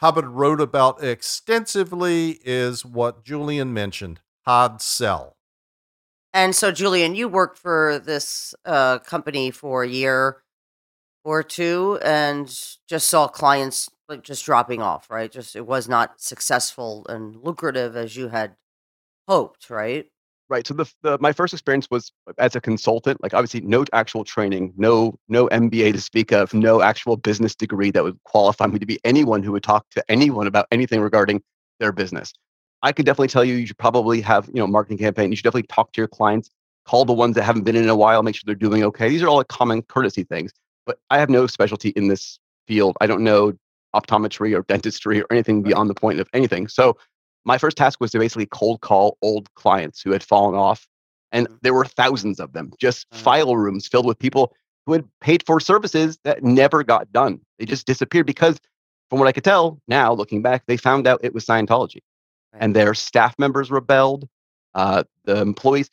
[0.00, 5.36] Hubbard wrote about extensively is what Julian mentioned hard sell.
[6.34, 10.42] And so, Julian, you worked for this uh, company for a year
[11.24, 12.48] or two, and
[12.88, 15.08] just saw clients like just dropping off.
[15.08, 15.30] Right.
[15.30, 18.56] Just it was not successful and lucrative as you had
[19.28, 19.70] hoped.
[19.70, 20.06] Right.
[20.48, 20.66] Right.
[20.66, 23.22] So the, the my first experience was as a consultant.
[23.22, 27.92] Like obviously, no actual training, no no MBA to speak of, no actual business degree
[27.92, 31.42] that would qualify me to be anyone who would talk to anyone about anything regarding
[31.78, 32.34] their business.
[32.84, 35.30] I could definitely tell you, you should probably have you know marketing campaign.
[35.30, 36.50] You should definitely talk to your clients,
[36.84, 39.08] call the ones that haven't been in a while, make sure they're doing okay.
[39.08, 40.52] These are all like common courtesy things.
[40.86, 42.96] But I have no specialty in this field.
[43.00, 43.54] I don't know
[43.96, 46.68] optometry or dentistry or anything beyond the point of anything.
[46.68, 46.96] So
[47.44, 50.86] my first task was to basically cold call old clients who had fallen off
[51.32, 51.58] and Mhm.
[51.62, 54.54] there were thousands of them just file rooms filled with people
[54.86, 58.58] who had paid for services that never got done they just disappeared because
[59.10, 62.00] from what i could tell now looking back they found out it was scientology.
[62.60, 64.28] And their staff members rebelled
[64.74, 65.88] uh, the employees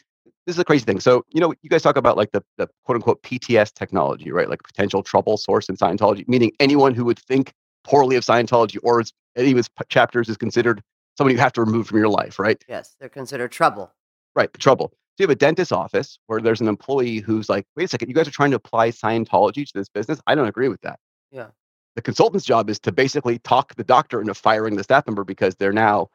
[0.45, 2.67] this is a crazy thing so you know you guys talk about like the, the
[2.83, 7.19] quote unquote pts technology right like potential trouble source in scientology meaning anyone who would
[7.19, 10.81] think poorly of scientology or its, any of its chapters is considered
[11.17, 13.91] someone you have to remove from your life right Yes, they're considered trouble.
[14.35, 14.91] Right, trouble.
[15.17, 18.07] So you have a dentist office where there's an employee who's like, wait a second,
[18.07, 20.21] you guys are trying to apply Scientology to this business.
[20.25, 20.99] I don't agree with that.
[21.31, 21.47] Yeah.
[21.95, 25.55] The consultant's job is to basically talk the doctor into firing the staff member because
[25.55, 26.07] they're now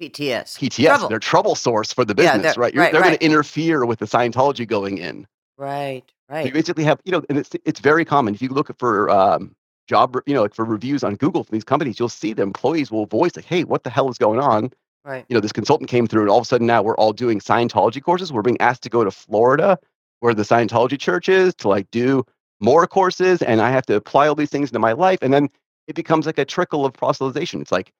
[0.00, 0.58] PTS.
[0.58, 0.84] PTS.
[0.86, 1.08] Trouble.
[1.08, 2.74] They're trouble source for the Yeah, business, they're- right?
[2.76, 5.26] Right, they're going to interfere with the Scientology going in.
[5.58, 6.04] Right.
[6.28, 6.46] So Right.
[6.46, 8.34] you basically have, you know, and it's it's very common.
[8.34, 9.54] If you look for um,
[9.88, 12.90] job, you know, like for reviews on Google for these companies, you'll see the employees
[12.90, 14.70] will voice like, "Hey, what the hell is going on?"
[15.04, 15.24] Right.
[15.28, 17.38] you know, this consultant came through, and all of a sudden now we're all doing
[17.38, 18.32] Scientology courses.
[18.32, 19.78] We're being asked to go to Florida,
[20.20, 22.24] where the Scientology church is, to like do
[22.60, 25.48] more courses, and I have to apply all these things into my life, and then
[25.86, 27.60] it becomes like a trickle of proselytization.
[27.62, 27.92] It's like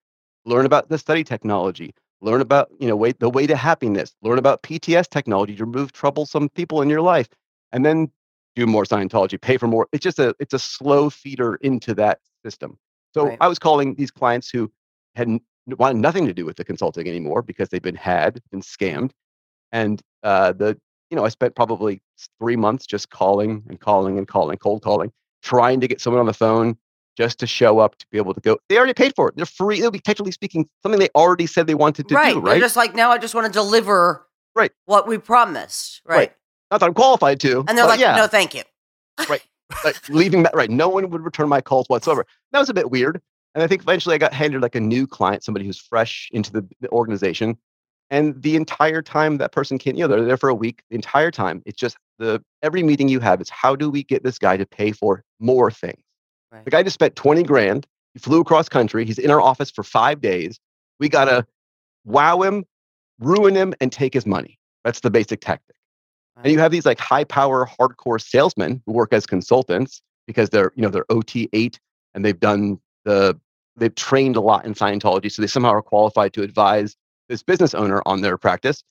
[0.47, 4.39] learn about the study technology, learn about you know way, the way to happiness, learn
[4.39, 7.29] about PTS technology to remove troublesome people in your life,
[7.73, 8.11] and then
[8.55, 9.87] do more Scientology, pay for more.
[9.93, 12.79] It's just a it's a slow feeder into that system.
[13.13, 13.39] So Right.
[13.41, 14.73] I was calling these clients who
[15.15, 15.29] had
[15.67, 19.11] wanted nothing to do with the consulting anymore because they've been had, and scammed,
[19.73, 20.79] and uh, the
[21.11, 22.03] you know I spent probably
[22.39, 26.27] three months just calling and calling and calling, cold calling, trying to get someone on
[26.27, 26.77] the phone
[27.17, 28.59] just to show up to be able to go.
[28.69, 29.37] They already paid for it.
[29.37, 29.79] They're free.
[29.79, 32.35] It'll be technically speaking something they already said they wanted to right.
[32.35, 32.41] do.
[32.41, 32.61] They're Right.
[32.61, 33.11] just like now.
[33.11, 34.73] I just want to deliver Right.
[34.85, 36.03] what we promised.
[36.05, 36.17] Right.
[36.17, 36.33] Right.
[36.71, 37.65] Not that I'm qualified to.
[37.69, 38.63] And they're like, yeah, no, thank you.
[39.29, 39.43] Right.
[39.85, 40.71] Like leaving that right.
[40.71, 42.25] No one would return my calls whatsoever.
[42.53, 43.21] That was a bit weird.
[43.53, 46.53] And I think eventually I got handed like a new client, somebody who's fresh into
[46.53, 47.59] the, the organization.
[48.09, 50.83] And the entire time that person came, you know, they're there for a week.
[50.91, 54.23] The entire time, it's just the every meeting you have is how do we get
[54.23, 55.99] this guy to pay for more things?
[56.53, 56.65] Right.
[56.65, 57.87] The guy just spent 20 grand.
[58.15, 59.05] He flew across country.
[59.05, 60.59] He's in our office for five days.
[60.99, 61.47] We gotta
[62.05, 62.65] wow him,
[63.19, 64.59] ruin him, and take his money.
[64.85, 65.77] That's the basic tactic.
[66.43, 70.73] And you have these like high power, hardcore salesmen who work as consultants because they're,
[70.77, 71.81] you know, they're OT eight
[72.15, 73.39] and they've done the
[73.77, 75.31] they've trained a lot in Scientology.
[75.31, 76.97] So they somehow are qualified to advise
[77.29, 78.83] this business owner on their practice.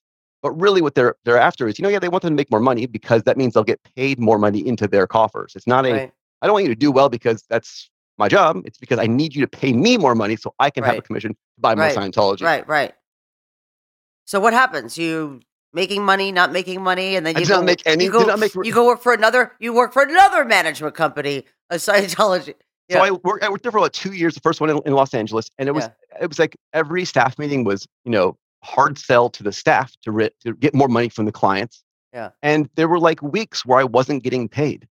[0.41, 2.51] But really what they're they're after is, you know, yeah, they want them to make
[2.51, 5.53] more money because that means they'll get paid more money into their coffers.
[5.55, 6.13] It's not a Right.
[6.41, 8.61] I don't want you to do well because that's my job.
[8.65, 11.01] It's because I need you to pay me more money so I can have a
[11.01, 11.95] commission to buy more Right.
[11.95, 12.41] Scientology.
[12.41, 12.93] Right, right.
[14.25, 14.97] So what happens?
[14.97, 15.41] You
[15.73, 18.11] making money, not making money, and then I you did go, not make any you
[18.11, 19.51] go, make you go work for another.
[19.59, 22.55] You work for another management company, a Scientology.
[22.89, 22.97] Yeah.
[22.97, 24.35] So I worked, I worked there for about two years.
[24.35, 25.89] The first one in, in Los Angeles, and it was
[26.21, 30.29] it was like every staff meeting was you know hard sell to the staff to
[30.43, 31.83] to get more money from the clients.
[32.13, 32.29] Yeah.
[32.41, 34.87] And there were like weeks where I wasn't getting paid,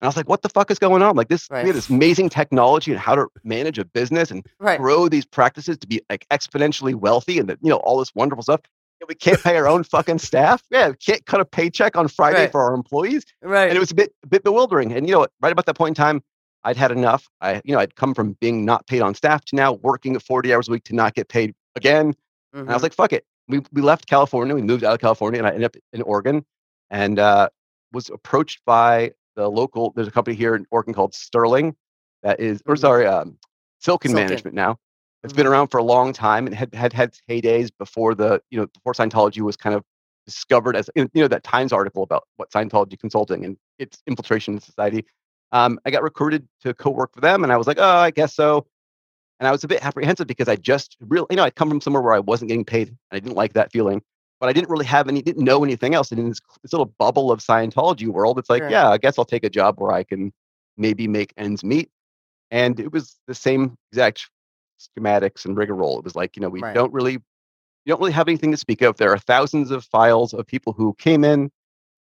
[0.00, 1.62] and I was like, "What the fuck is going on?" Like this, Right.
[1.64, 4.78] we have this amazing technology and how to manage a business and Right.
[4.80, 8.42] grow these practices to be like exponentially wealthy, and that you know all this wonderful
[8.42, 8.60] stuff.
[9.00, 10.62] And we can't pay our own fucking staff.
[10.70, 12.50] Yeah, we can't cut a paycheck on Friday Right.
[12.52, 13.68] for our employees Right.
[13.68, 14.92] and it was a bit a bit bewildering.
[14.92, 16.22] And you know, right about that point in time,
[16.64, 17.28] I'd had enough.
[17.40, 20.22] I, you know, I'd come from being not paid on staff to now working at
[20.22, 22.14] 40 hours a week to not get paid again.
[22.52, 22.82] And I was Mhm.
[22.84, 23.24] like, fuck it.
[23.46, 24.54] We we left California.
[24.54, 26.44] We moved out of California, and I ended up in Oregon,
[26.90, 27.48] and uh,
[27.92, 29.92] was approached by the local.
[29.94, 31.76] There's a company here in Oregon called Sterling,
[32.22, 32.80] that is, or Mhm.
[32.80, 33.38] sorry, um,
[33.78, 34.28] Silken, Silken.
[34.28, 34.78] Management now.
[35.22, 38.60] It's been around for a long time and had had had heydays before the you
[38.60, 39.84] know before Scientology was kind of
[40.26, 44.60] discovered as you know that Times article about what Scientology consulting and its infiltration in
[44.60, 45.04] society.
[45.52, 48.34] Um, I got recruited to co-work for them, and I was like, oh, I guess
[48.34, 48.66] so.
[49.40, 51.80] And I was a bit apprehensive because I just really, you know, I'd come from
[51.80, 54.02] somewhere where I wasn't getting paid, and I didn't like that feeling.
[54.40, 56.10] But I didn't really have any, didn't know anything else.
[56.12, 58.70] And in this, this little bubble of Scientology world, it's like, Sure.
[58.70, 60.32] yeah, I guess I'll take a job where I can
[60.76, 61.90] maybe make ends meet.
[62.50, 64.30] And it was the same exact
[64.78, 65.98] schematics and rigmarole.
[65.98, 66.74] It was like, you know, we Right.
[66.74, 67.20] don't really, you
[67.86, 68.96] don't really have anything to speak of.
[68.96, 71.50] There are thousands of files of people who came in,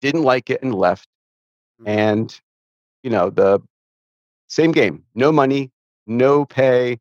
[0.02, 1.08] didn't like it, and left.
[1.82, 1.88] Mhm.
[1.88, 2.42] And,
[3.02, 3.62] you know, the
[4.48, 5.72] same game, no money,
[6.06, 7.00] no pay.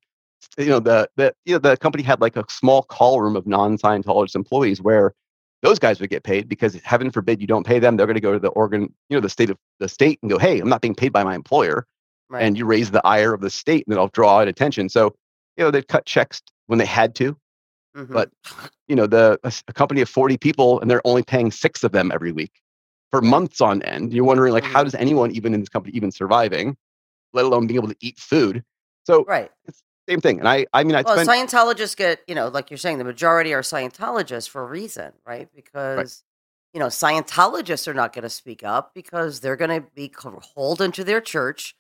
[0.59, 3.47] You know, the the you know the company had like a small call room of
[3.47, 5.15] non-Scientologist employees where
[5.65, 8.21] those guys would get paid because heaven forbid you don't pay them, they're going to
[8.21, 10.69] go to the organ, you know, the state of the state and go, hey, I'm
[10.69, 11.87] not being paid by my employer
[12.31, 12.43] Right.
[12.43, 14.89] and you raise the ire of the state and then I'll draw out attention.
[14.89, 15.15] So,
[15.57, 17.37] you know, they'd cut checks when they had to.
[17.97, 18.13] Mhm.
[18.13, 18.31] but-
[18.89, 22.13] You know, the a company of 40 people and they're only paying six of them
[22.13, 22.53] every week
[23.11, 24.13] for months on end.
[24.13, 24.85] You're wondering like, how Mhm.
[24.85, 26.77] does anyone even in this company even surviving,
[27.33, 28.63] let alone being able to eat food?
[29.07, 29.51] So right.
[30.09, 30.39] Same thing.
[30.39, 33.05] And I, I mean, I Well, spent Scientologists get, you know, like you're saying, the
[33.05, 35.49] majority are Scientologists for a reason, right?
[35.55, 36.23] Because,
[36.73, 40.13] you know, Scientologists are not going to speak up because they're going to be
[40.55, 41.75] hauled into their church,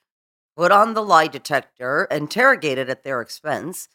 [0.56, 3.88] put on the lie detector, interrogated at their expense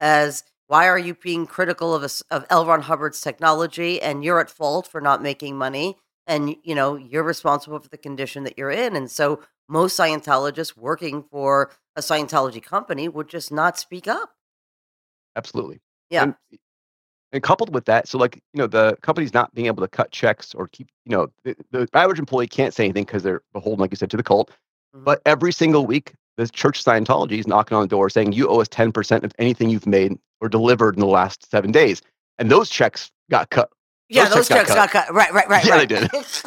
[0.00, 2.64] as why are you being critical of, us of L.
[2.64, 7.24] Ron Hubbard's technology and you're at fault for not making money and, you know, you're
[7.24, 8.94] responsible for the condition that you're in.
[8.94, 9.40] And so
[9.70, 14.30] most Scientologists working for a Scientology company would just not speak up.
[15.36, 15.80] absolutely.
[16.10, 16.24] Yeah.
[16.24, 16.34] And,
[17.32, 20.10] and coupled with that, so like, you know, the company's not being able to cut
[20.10, 23.78] checks or keep, you know, the, the average employee can't say anything because they're beholden,
[23.78, 24.50] like you said, to the cult.
[24.94, 25.04] Mhm.
[25.04, 28.60] But every single week, the church Scientology is knocking on the door saying, you owe
[28.60, 32.02] us 10% of anything you've made or delivered in the last seven days.
[32.38, 33.70] And those checks got cut.
[34.08, 35.14] Yeah, Those those checks checks got got cut.
[35.14, 35.96] Right, right, right, Yeah, they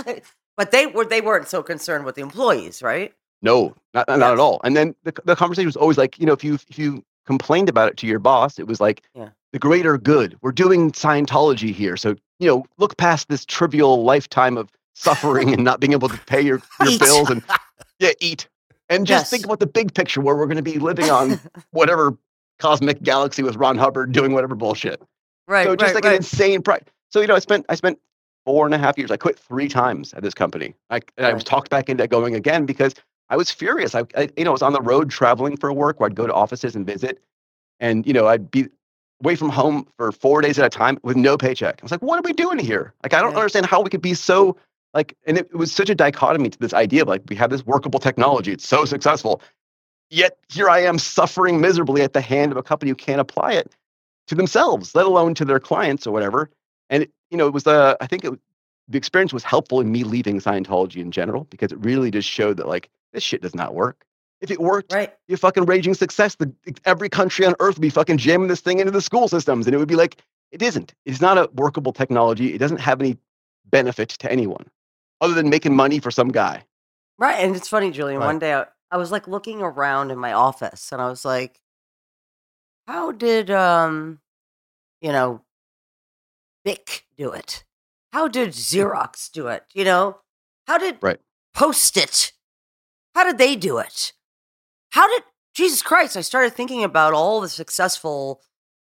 [0.06, 0.24] right.
[0.58, 3.14] but they were they weren't so concerned with the employees, right?
[3.42, 4.32] No, not, not Yes.
[4.32, 4.62] at all.
[4.64, 7.70] And then the, the conversation was always like, you know, if you if you complained
[7.70, 9.30] about it to your boss, it was like Yeah.
[9.52, 10.38] the greater good.
[10.42, 15.64] We're doing Scientology here, so you know, look past this trivial lifetime of suffering and
[15.64, 17.42] not being able to pay your, your bills and
[18.00, 18.48] yeah, eat.
[18.90, 21.40] And just think about the big picture where we're going to be living on
[21.72, 22.16] whatever
[22.60, 25.02] cosmic galaxy with Ron Hubbard doing whatever bullshit.
[25.48, 26.84] right, so just right, like an insane price.
[27.10, 27.98] So you know, I spent I spent
[28.46, 29.12] four and a half years.
[29.12, 30.76] I quit three times at this company.
[30.90, 32.94] I and I was talked back into going again because
[33.30, 33.96] I was furious.
[33.96, 36.28] I, I you know I was on the road traveling for work where I'd go
[36.28, 37.20] to offices and visit,
[37.80, 38.68] and you know I'd be
[39.22, 41.80] away from home for four days at a time with no paycheck.
[41.82, 42.94] I was like, what are we doing here?
[43.04, 43.38] Like I don't Yeah.
[43.38, 44.58] understand how we could be so
[44.94, 45.16] like.
[45.26, 47.66] And it, it was such a dichotomy to this idea of like we have this
[47.66, 48.52] workable technology.
[48.52, 49.42] It's so successful.
[50.10, 53.54] Yet here I am suffering miserably at the hand of a company who can't apply
[53.54, 53.74] it
[54.28, 56.50] to themselves, let alone to their clients or whatever.
[56.90, 58.34] And it, you know, it was uh, I think it,
[58.88, 62.58] the experience was helpful in me leaving Scientology in general because it really just showed
[62.58, 64.06] that like this shit does not work.
[64.40, 65.14] If it worked, Right.
[65.28, 66.36] you fucking raging success.
[66.36, 66.54] The,
[66.86, 69.74] every country on earth would be fucking jamming this thing into the school systems, and
[69.76, 70.18] it would be like
[70.52, 70.94] it isn't.
[71.06, 72.54] It's not a workable technology.
[72.54, 73.18] It doesn't have any
[73.66, 74.66] benefit to anyone
[75.22, 76.64] other than making money for some guy.
[77.18, 77.40] Right.
[77.44, 78.20] And it's funny, Julian.
[78.20, 78.28] Right.
[78.28, 81.60] One day I, I was like looking around in my office and I was like,
[82.86, 84.20] how did, um,
[85.02, 85.42] you know,
[86.64, 87.64] Bic do it?
[88.12, 89.64] How did Xerox do it?
[89.74, 90.18] You know,
[90.68, 91.20] how did Right.
[91.54, 92.32] Post it?
[93.16, 94.14] How did they do it?
[94.92, 95.24] How did,
[95.54, 98.42] Jesus Christ, I started thinking about all the successful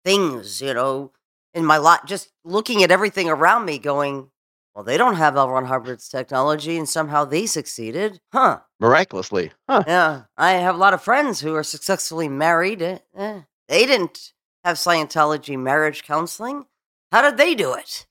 [0.05, 1.13] things, you know,
[1.55, 4.31] in my lot, just looking at everything around me going,
[4.75, 5.49] well, they don't have L.
[5.51, 8.21] Ron Hubbard's technology and somehow they succeeded.
[8.33, 8.61] Huh.
[8.79, 9.85] Miraculously, huh?
[9.87, 10.23] Yeah.
[10.37, 12.83] I have a lot of friends who are successfully married.
[12.83, 14.33] Eh, eh, They didn't
[14.65, 16.67] have Scientology marriage counseling.
[17.17, 18.07] How did they do it?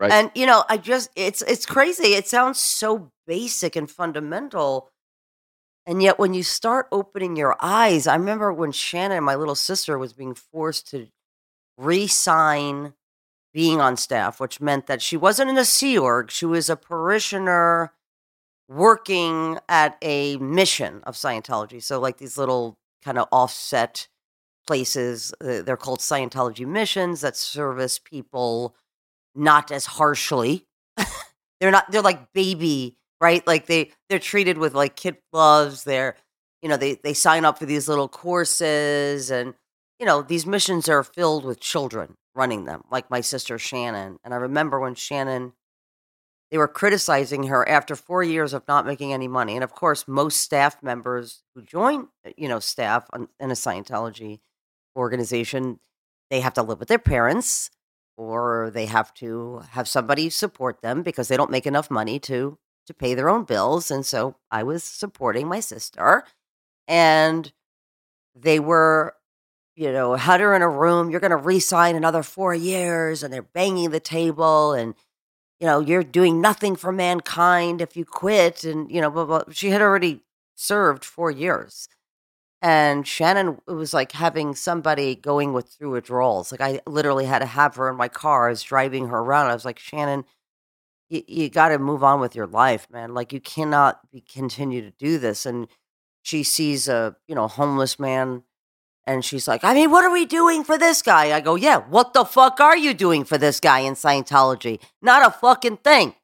[0.00, 0.10] Right.
[0.10, 2.14] And you know, I just it's it's crazy.
[2.14, 4.90] It sounds so basic and fundamental.
[5.86, 9.96] And yet when you start opening your eyes, I remember when Shannon, my little sister,
[9.96, 11.06] was being forced to
[11.76, 12.94] re-sign
[13.54, 16.32] being on staff, which meant that she wasn't in a Sea Org.
[16.32, 17.92] She was a parishioner
[18.68, 21.80] working at a mission of Scientology.
[21.80, 24.08] So, like these little kind of offset
[24.68, 28.76] places, uh, they're called Scientology missions that service people
[29.34, 30.66] not as harshly.
[31.60, 33.44] they're not, they're like baby, right?
[33.46, 35.84] Like they, they're treated with like kid gloves.
[35.84, 36.16] They're,
[36.60, 39.54] you know, they, they sign up for these little courses and,
[39.98, 44.18] you know, these missions are filled with children running them, like my sister Shannon.
[44.22, 45.54] And I remember when Shannon,
[46.50, 49.54] they were criticizing her after four years of not making any money.
[49.54, 54.40] And of course, most staff members who join, you know, staff on, in a Scientology
[54.98, 55.80] organization,
[56.30, 57.70] they have to live with their parents
[58.16, 62.58] or they have to have somebody support them because they don't make enough money to
[62.86, 63.90] to pay their own bills.
[63.90, 66.24] And so I was supporting my sister
[66.86, 67.52] and
[68.34, 69.14] they were
[69.78, 73.32] you know, had her in a room, you're going to re-sign another four years, and
[73.32, 74.96] they're banging the table, and
[75.60, 79.44] you know, you're doing nothing for mankind if you quit, and you know, blah, blah.
[79.52, 80.20] she had already
[80.56, 81.88] served four years,
[82.60, 86.50] and Shannon it was like having somebody going with through withdrawals.
[86.50, 88.48] Like I literally had to have her in my car.
[88.48, 89.50] I was driving her around.
[89.50, 90.24] I was like, Shannon,
[91.08, 93.14] you, you got to move on with your life, man.
[93.14, 95.46] Like you cannot be continue to do this.
[95.46, 95.68] And
[96.22, 98.42] she sees a you know homeless man
[99.06, 101.34] and she's like, I mean, what are we doing for this guy?
[101.34, 104.82] I go, yeah, what the fuck are you doing for this guy in Scientology?
[105.00, 106.14] Not a fucking thing.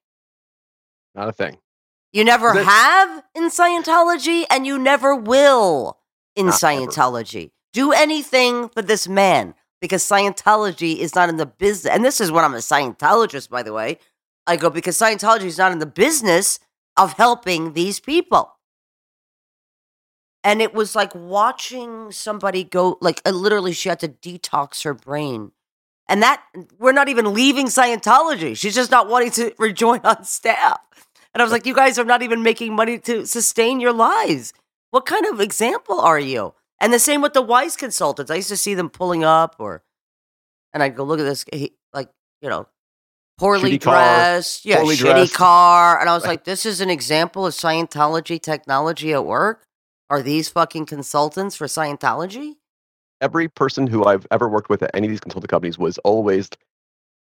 [1.15, 1.57] Not a thing.
[2.13, 5.99] You never have in Scientology, and you never will
[6.37, 6.87] in Not ever.
[6.87, 7.51] Scientology.
[7.73, 11.93] Do anything for this man because Scientology is not in the business.
[11.93, 13.99] And this is when I'm a Scientologist, by the way.
[14.47, 16.59] I go, because Scientology is not in the business
[16.97, 18.53] of helping these people.
[20.43, 24.93] And it was like watching somebody go, like, uh, literally, she had to detox her
[24.93, 25.53] brain.
[26.07, 26.43] And that,
[26.79, 28.57] we're not even leaving Scientology.
[28.57, 30.81] She's just not wanting to rejoin on staff.
[31.33, 34.53] And I was like, you guys are not even making money to sustain your lives.
[34.95, 36.55] What kind of example are you?
[36.81, 38.31] And the same with the wise consultants.
[38.31, 39.83] I used to see them pulling up, or,
[40.73, 42.69] and I'd go, look at this, he, like, you know,
[43.37, 45.35] poorly Shitty car, dressed, yeah, poorly shitty dressed.
[45.35, 45.99] car.
[45.99, 49.65] And I was like, this is an example of Scientology technology at work.
[50.11, 52.53] Are these fucking consultants for Scientology?
[53.21, 56.49] Every person who I've ever worked with at any of these consulting companies was always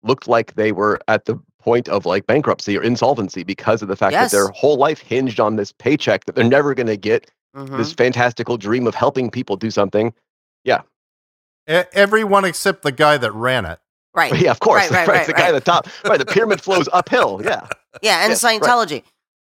[0.03, 3.97] looked like they were at the point of like bankruptcy or insolvency because of the
[3.97, 4.31] fact Yes.
[4.31, 7.77] that their whole life hinged on this paycheck that they're never going to get Mhm.
[7.77, 10.15] this fantastical dream of helping people do something.
[11.69, 13.79] E- everyone except the guy that ran it.
[14.15, 14.35] right.
[14.37, 14.91] Yeah, of course.
[14.91, 15.87] Right, right, right, right, the guy at the top.
[16.05, 17.41] Right, the pyramid flows uphill.
[17.45, 17.67] Yeah.
[18.03, 18.61] Yeah, and Yes, right.
[18.61, 19.03] Scientology.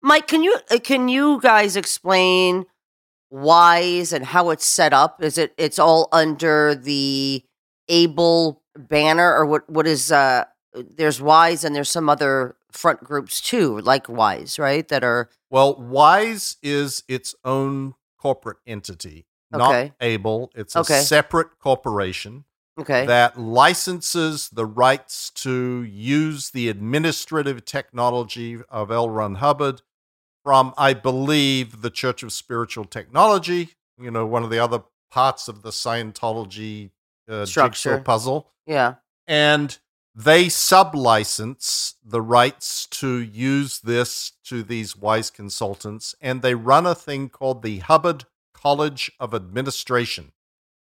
[0.01, 2.65] Mike, can you uh, can you guys explain
[3.31, 5.23] Wise and how it's set up?
[5.23, 7.43] Is it it's all under the
[7.89, 9.69] Able banner, or what?
[9.69, 10.45] What is uh?
[10.73, 14.87] There's Wise and there's some other front groups too, like Wise, right?
[14.89, 19.93] That are Well, Wise is its own corporate entity, not Okay.
[20.01, 20.51] Able.
[20.55, 21.01] It's a Okay.
[21.01, 22.45] separate corporation
[22.79, 23.07] okay.
[23.07, 29.09] that licenses the rights to use the administrative technology of L.
[29.09, 29.83] Ron Hubbard
[30.45, 35.49] from, I believe, the Church of Spiritual Technology, you know, one of the other parts
[35.49, 36.91] of the Scientology
[37.29, 37.91] uh, Structure.
[37.97, 38.51] jigsaw puzzle.
[38.67, 38.95] yeah.
[39.27, 39.79] and
[40.19, 46.95] they sublicense the rights to use this to these wise consultants and they run a
[46.95, 50.33] thing called the Hubbard College of Administration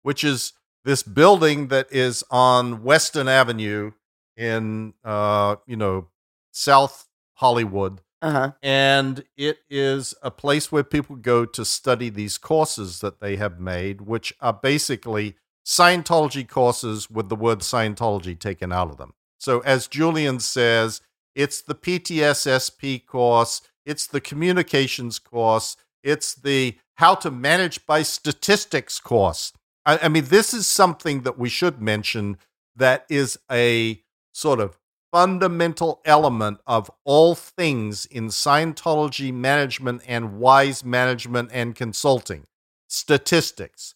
[0.03, 0.55] which is
[0.85, 3.93] this building that is on Western Avenue
[4.37, 6.09] in uh you know
[6.53, 8.01] South Hollywood.
[8.21, 8.53] Uh-huh.
[8.63, 13.59] And it is a place where people go to study these courses that they have
[13.59, 15.35] made, which are basically
[15.65, 19.15] Scientology courses with the word Scientology taken out of them.
[19.39, 21.01] So, as Julian says,
[21.35, 29.01] it's the PTSSP course, it's the communications course, it's the how to manage by statistics
[29.01, 29.53] course.
[29.85, 32.39] I, I mean, this is something that we should mention
[32.77, 34.03] that is a
[34.33, 34.79] sort of
[35.13, 42.47] fundamental element of all things in Scientology management and wise management and consulting
[42.89, 43.95] statistics.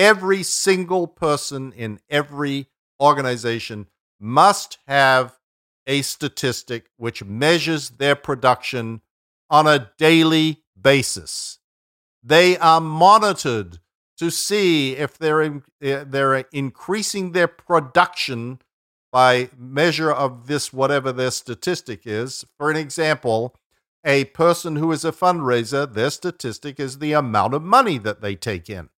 [0.00, 3.86] Every single person in every organization
[4.18, 5.38] must have
[5.86, 9.02] a statistic which measures their production
[9.50, 11.58] on a daily basis.
[12.22, 13.80] They are monitored
[14.16, 15.42] to see if they're
[15.82, 18.60] eh, they're increasing their production
[19.12, 22.46] by measure of this whatever their statistic is.
[22.56, 23.54] For an example,
[24.02, 28.34] a person who is a fundraiser, their statistic is the amount of money that they
[28.34, 28.88] take in.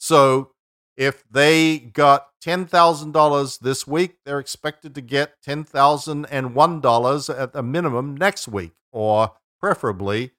[0.00, 0.52] So
[0.96, 8.48] if they got $10,000 this week, they're expected to get $10,001 at a minimum next
[8.48, 10.32] week, or preferably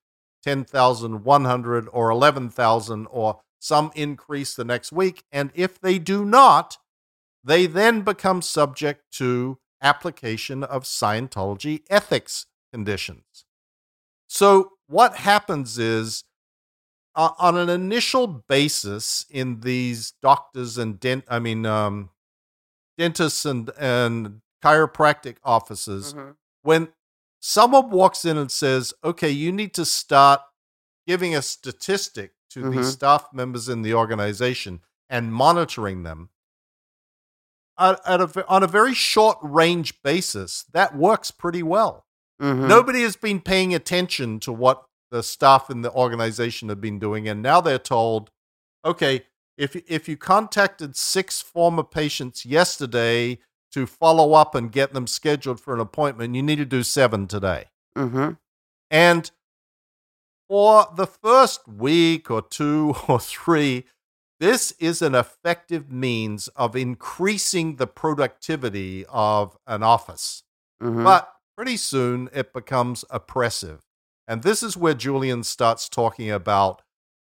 [0.43, 5.23] 10,100 or 11,000 or some increase the next week.
[5.31, 6.77] And if they do not,
[7.43, 13.45] they then become subject to application of Scientology ethics conditions.
[14.27, 16.23] So what happens is
[17.15, 22.09] uh, on an initial basis in these doctors and dent I mean um,
[22.97, 26.31] dentists and and chiropractic offices Mm-hmm.
[26.61, 26.89] when
[27.39, 30.41] someone walks in and says, "Okay, you need to start
[31.07, 32.75] giving a statistic to Mhm.
[32.77, 36.29] these staff members in the organization and monitoring them."
[37.77, 42.05] At, at a, on a very short range basis, that works pretty well.
[42.39, 42.67] Mhm.
[42.67, 47.27] Nobody has been paying attention to what the staff in the organization have been doing,
[47.27, 48.31] and now they're told,
[48.85, 49.25] okay,
[49.57, 53.39] if if you contacted six former patients yesterday
[53.71, 57.27] to follow up and get them scheduled for an appointment, you need to do seven
[57.27, 57.65] today.
[57.95, 58.37] Mhm.
[58.89, 59.31] And
[60.49, 63.85] for the first week or two or three,
[64.39, 70.43] this is an effective means of increasing the productivity of an office.
[70.81, 71.03] Mhm.
[71.03, 73.81] But pretty soon it becomes oppressive.
[74.31, 76.81] And this is where Julian starts talking about.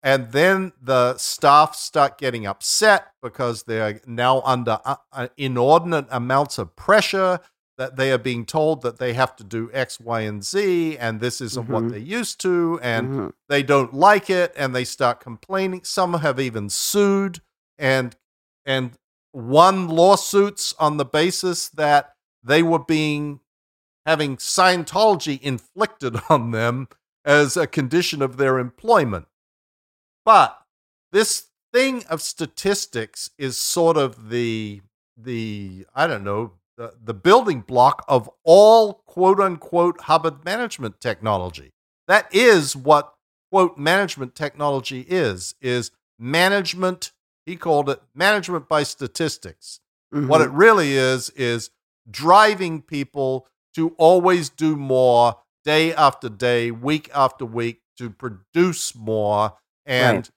[0.03, 6.59] And then the staff start getting upset because they're now under uh, uh, inordinate amounts
[6.59, 7.41] of pressure
[7.79, 11.21] that they are being told that they have to do X, Y, and Z, and
[11.21, 11.91] this isn't what Mhm.
[11.91, 13.33] they're used to, and Mhm.
[13.49, 15.83] they don't like it, and they start complaining.
[15.85, 17.41] Some have even sued
[17.79, 18.15] and
[18.67, 18.99] and
[19.33, 23.41] won lawsuits on the basis that they were being
[24.07, 26.89] having Scientology inflicted on them
[27.25, 29.27] as a condition of their employment.
[30.25, 30.59] But
[31.13, 34.83] this thing of statistics is sort of the
[35.17, 41.73] the I don't know the, the building block of all quote unquote Hubbard management technology.
[42.09, 43.15] That is what
[43.53, 47.13] quote management technology is is management
[47.47, 49.81] he called it management by statistics.
[50.11, 50.45] What Mhm.
[50.47, 51.71] it really is is
[52.11, 59.59] driving people to always do more day after day, week after week to produce more.
[59.85, 60.31] And Right.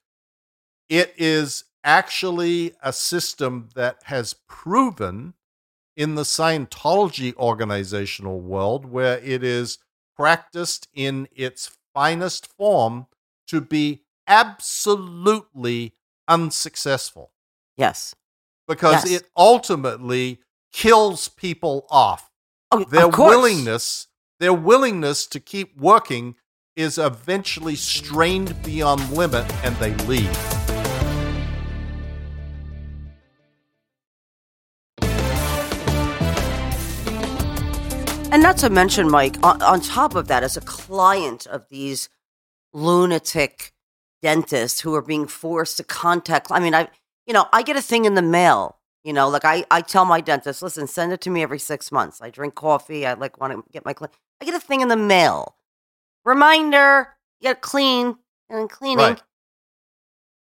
[0.88, 5.34] it is actually a system that has proven
[5.96, 9.78] in the Scientology organizational world, where it is
[10.16, 13.06] practiced in its finest form,
[13.46, 15.94] to be absolutely
[16.26, 17.32] unsuccessful
[17.76, 18.14] yes.
[18.66, 19.22] because Yes.
[19.22, 20.40] it ultimately
[20.72, 22.30] kills people off.
[22.70, 24.08] Oh, Their willingness,
[24.40, 26.34] their willingness to keep working
[26.76, 30.36] is eventually strained beyond limit and they leave.
[38.34, 42.08] And not to mention, Mike, on, on top of that, as a client of these
[42.72, 43.72] lunatic
[44.22, 46.88] dentists who are being forced to contact, I mean, I,
[47.28, 48.80] you know, I get a thing in the mail.
[49.04, 51.92] You know, like I, I tell my dentist, listen, send it to me every six
[51.92, 52.22] months.
[52.22, 53.06] I drink coffee.
[53.06, 54.08] I like want to get my clean.
[54.40, 55.56] I get a thing in the mail.
[56.24, 57.08] Reminder,
[57.40, 58.16] you got to clean
[58.48, 59.04] and cleaning.
[59.04, 59.22] Right.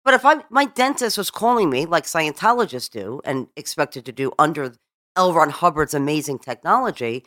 [0.06, 4.32] But if I my dentist was calling me like Scientologists do and expected to do
[4.38, 4.74] under
[5.16, 5.34] L.
[5.34, 7.26] Ron Hubbard's amazing technology,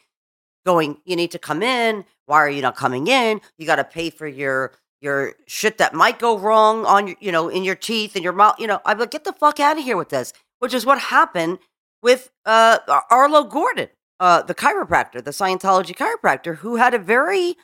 [0.64, 2.04] going, you need to come in.
[2.26, 3.40] Why are you not coming in?
[3.58, 7.30] You got to pay for your your shit that might go wrong on your, you
[7.30, 8.54] know, in your teeth and your mouth.
[8.58, 10.32] You know, I'm like, get the fuck out of here with this.
[10.64, 11.58] Which is what happened
[12.02, 12.78] with uh
[13.10, 13.88] Arlo Gordon.
[14.20, 17.56] uh, the chiropractor, the Scientology chiropractor, who had a very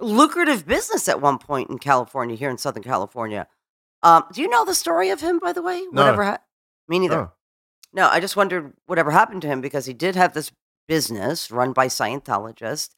[0.00, 3.46] lucrative business at one point in California, here in Southern California.
[4.02, 5.82] Um, do you know the story of him, by the way?
[5.92, 6.02] No.
[6.02, 6.24] Whatever.
[6.24, 6.38] Ha-
[6.88, 7.20] Me neither.
[7.20, 7.32] Oh.
[7.92, 10.50] No, I just wondered whatever happened to him because he did have this
[10.88, 12.90] business run by Scientologists,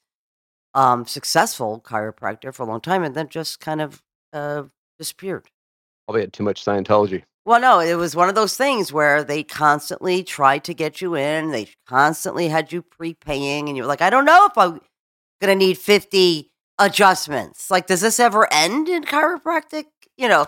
[0.74, 4.62] um, successful chiropractor for a long time, and then just kind of uh,
[4.98, 5.50] disappeared.
[6.06, 7.24] Probably had too much Scientology.
[7.44, 11.16] Well, no, it was one of those things where they constantly tried to get you
[11.16, 11.50] in.
[11.50, 14.80] They constantly had you prepaying, and you were like, I don't know if I'm
[15.40, 17.70] going to need 50 adjustments.
[17.70, 19.86] Like, does this ever end in chiropractic?
[20.16, 20.46] You know,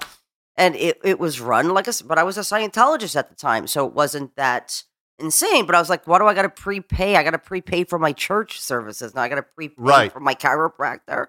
[0.56, 3.66] and it, it was run like a, but I was a Scientologist at the time,
[3.66, 4.84] so it wasn't that
[5.18, 5.66] insane.
[5.66, 7.16] But I was like, why do I got to prepay?
[7.16, 9.16] I got to prepay for my church services.
[9.16, 10.12] Now I got to prepay Right.
[10.12, 11.26] for my chiropractor.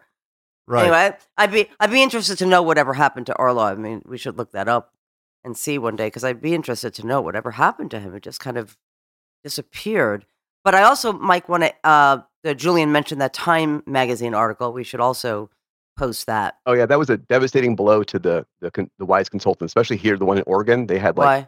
[0.68, 0.84] Right.
[0.84, 3.64] Anyway, I'd be I'd be interested to know whatever happened to Arlo.
[3.64, 4.92] I mean, we should look that up
[5.46, 8.14] and see one day because I'd be interested to know whatever happened to him.
[8.16, 8.76] It just kind of
[9.44, 10.26] disappeared.
[10.64, 11.74] But I also, Mike, want to.
[11.84, 12.18] Uh,
[12.56, 14.74] Julian mentioned that Time magazine article.
[14.74, 15.50] We should also
[15.98, 16.56] post that.
[16.66, 20.18] Oh yeah, that was a devastating blow to the the, the wise consultant, especially here,
[20.18, 20.88] the one in Oregon.
[20.88, 21.48] They had like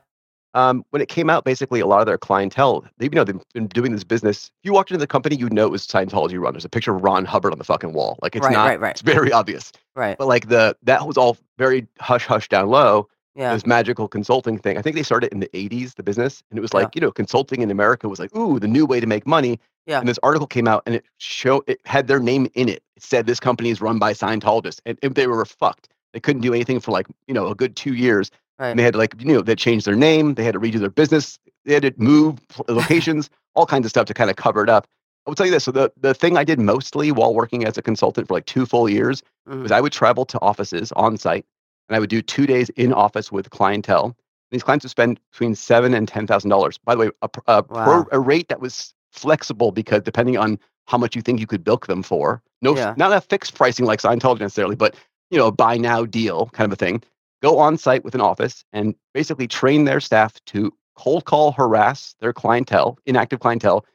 [0.54, 0.70] Why?
[0.70, 3.40] um, when it came out, basically a lot of their clientele, they, you know, they've
[3.54, 4.52] been doing this business.
[4.62, 6.54] If you walked into the company, you'd know it was Scientology run.
[6.54, 8.18] There's a picture of Ron Hubbard on the fucking wall.
[8.22, 8.92] Like it's Right, not, right, right.
[8.92, 9.72] it's very obvious.
[9.96, 10.18] Right.
[10.18, 13.08] But like the that was all very hush hush down low.
[13.38, 13.54] Yeah.
[13.54, 14.80] This magical consulting thing.
[14.80, 17.12] I think they started in the 80s, the business, and it was like, you know,
[17.12, 19.60] consulting in America was like, ooh, the new way to make money.
[19.86, 20.00] Yeah.
[20.00, 22.82] And this article came out and it showed it had their name in it.
[22.96, 25.88] It said this company is run by Scientologists, and, and they were fucked.
[26.14, 28.32] They couldn't do anything for like you know a good two years.
[28.58, 28.70] Right.
[28.70, 30.34] And they had to like you know they changed their name.
[30.34, 31.38] They had to redo their business.
[31.64, 34.88] They had to move locations, all kinds of stuff to kind of cover it up.
[35.26, 35.64] I will tell you this.
[35.66, 38.66] So the the thing I did mostly while working as a consultant for like two
[38.66, 39.62] full years Mhm.
[39.62, 41.46] was I would travel to offices on site,
[41.90, 44.16] and I would do two days in office with clientele.
[44.52, 46.78] These clients would spend between seven and ten thousand dollars.
[46.78, 48.08] By the way, a, a, pro, Wow.
[48.12, 51.88] a rate that was flexible because depending on how much you think you could bilk
[51.88, 52.94] them for, no, Yeah.
[52.98, 54.96] not a fixed pricing like Scientology necessarily, but
[55.32, 57.04] you know, a buy now deal kind of a thing.
[57.42, 62.16] Go on site with an office and basically train their staff to cold call, harass
[62.22, 63.86] their clientele, inactive clientele,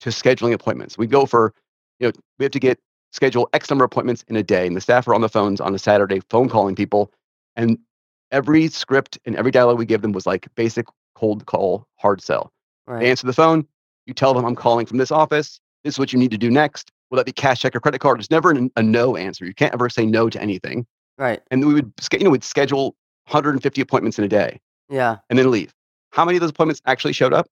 [0.00, 0.98] to scheduling appointments.
[0.98, 1.54] We go for,
[1.98, 2.78] you know, we have to get
[3.12, 5.60] schedule X number of appointments in a day, and the staff are on the phones
[5.60, 7.10] on a Saturday, phone calling people,
[7.56, 7.78] and
[8.30, 12.52] every script and every dialogue we give them was like basic cold call, hard sell.
[12.88, 13.66] They answer the phone,
[14.06, 15.60] you tell them I'm calling from this office.
[15.84, 16.90] This is what you need to do next.
[17.10, 18.18] Will that be cash check or credit card?
[18.20, 19.44] It's never an, a no answer.
[19.44, 20.86] You can't ever say no to anything.
[21.18, 21.40] Right.
[21.50, 22.96] And we would, you know, we'd schedule
[23.26, 25.18] 150 appointments in a day Yeah.
[25.30, 25.72] and then leave.
[26.10, 27.46] How many of those appointments actually showed up?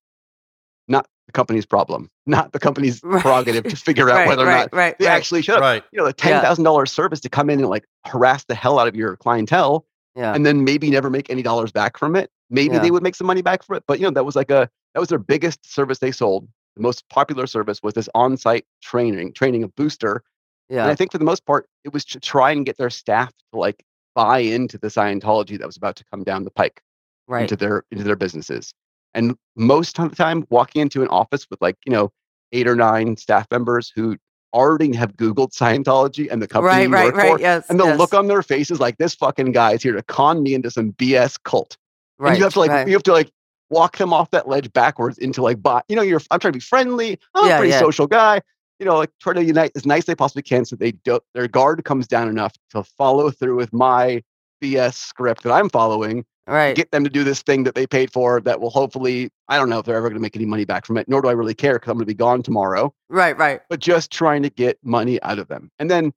[0.88, 3.22] Not the company's problem, not the company's Right.
[3.22, 4.28] prerogative to figure out right.
[4.28, 4.60] whether or right.
[4.72, 4.98] not Right.
[4.98, 5.12] they right.
[5.12, 5.60] actually showed up.
[5.62, 5.84] Right.
[5.92, 8.78] You know, a ten thousand dollars service to come in and like harass the hell
[8.78, 9.86] out of your clientele,
[10.16, 10.34] Yeah.
[10.34, 12.30] and then maybe never make any dollars back from it.
[12.50, 12.80] Maybe Yeah.
[12.80, 14.68] they would make some money back from it, but you know that was like a
[14.94, 16.48] that was their biggest service they sold.
[16.76, 20.22] The most popular service was this on-site training, training a booster.
[20.68, 20.82] yeah.
[20.82, 23.32] And I think for the most part, it was to try and get their staff
[23.52, 23.84] to like
[24.14, 26.82] buy into the Scientology that was about to come down the pike
[27.28, 27.42] right.
[27.42, 28.74] into their into their businesses.
[29.14, 32.10] And most of the time, walking into an office with like you know
[32.52, 34.16] eight or nine staff members who
[34.52, 36.82] already have Googled Scientology and the company right.
[36.88, 37.04] you Right.
[37.06, 37.32] work Right.
[37.32, 37.66] for, Yes.
[37.70, 37.98] and the yes.
[37.98, 40.92] look on their faces like this fucking guy is here to con me into some
[40.92, 41.76] BS cult.
[42.18, 42.30] Right.
[42.30, 42.86] And you have to like right.
[42.86, 43.30] you have to like
[43.70, 46.58] walk them off that ledge backwards into like buy, you know you're I'm trying to
[46.58, 47.18] be friendly.
[47.34, 47.78] I'm Yeah, a pretty yeah.
[47.80, 48.40] social guy.
[48.78, 51.20] You know, like try to unite as nice as they possibly can so they do
[51.34, 54.22] their guard comes down enough to follow through with my
[54.62, 56.76] BS script that I'm following right.
[56.76, 59.68] get them to do this thing that they paid for that will hopefully I don't
[59.68, 61.32] know if they're ever going to make any money back from it, nor do I
[61.32, 62.92] really care because I'm going to be gone tomorrow.
[63.08, 63.36] right.
[63.36, 63.60] Right.
[63.68, 66.12] But just trying to get money out of them, and then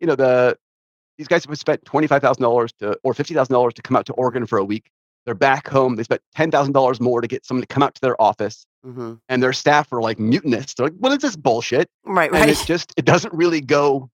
[0.00, 0.56] you know the
[1.16, 3.96] these guys have spent twenty five thousand dollars to or fifty thousand dollars to come
[3.96, 4.90] out to Oregon for a week.
[5.26, 5.96] They're back home.
[5.96, 8.64] They spent ten thousand dollars more to get someone to come out to their office,
[8.84, 10.72] hmm and their staff are like mutinous.
[10.74, 12.30] They're like, "What is this bullshit?" Right.
[12.30, 12.48] And Right.
[12.50, 14.08] it just it doesn't really go.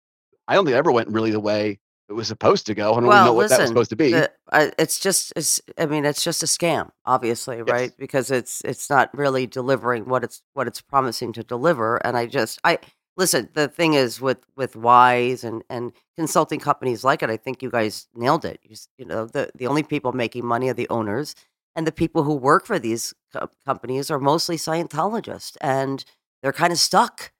[0.48, 1.78] I don't think it ever went really the way
[2.08, 2.92] it was supposed to go.
[2.92, 4.12] I don't Well, know what that was supposed to be.
[4.12, 8.60] The- I- it's just it's i mean it's just a scam obviously right because it's
[8.64, 12.78] it's not really delivering what it's what it's promising to deliver and i just i
[13.16, 17.62] listen the thing is with with wise and and consulting companies like it i think
[17.62, 20.88] you guys nailed it you, you know the the only people making money are the
[20.90, 21.34] owners
[21.74, 26.04] and the people who work for these co- companies are mostly scientologists and
[26.42, 27.32] they're kind of stuck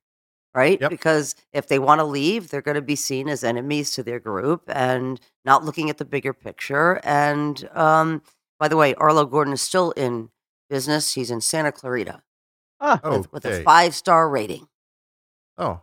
[0.55, 0.80] right?
[0.80, 0.90] Yep.
[0.90, 4.20] Because if they want to leave, they're going to be seen as enemies to their
[4.20, 7.00] group and not looking at the bigger picture.
[7.05, 8.22] And um,
[8.59, 10.30] by the way, Arlo Gordon is still in
[10.70, 11.14] business.
[11.14, 12.22] He's in Santa Clarita
[12.80, 14.68] ah, with, with a five star rating.
[15.59, 15.80] Oh,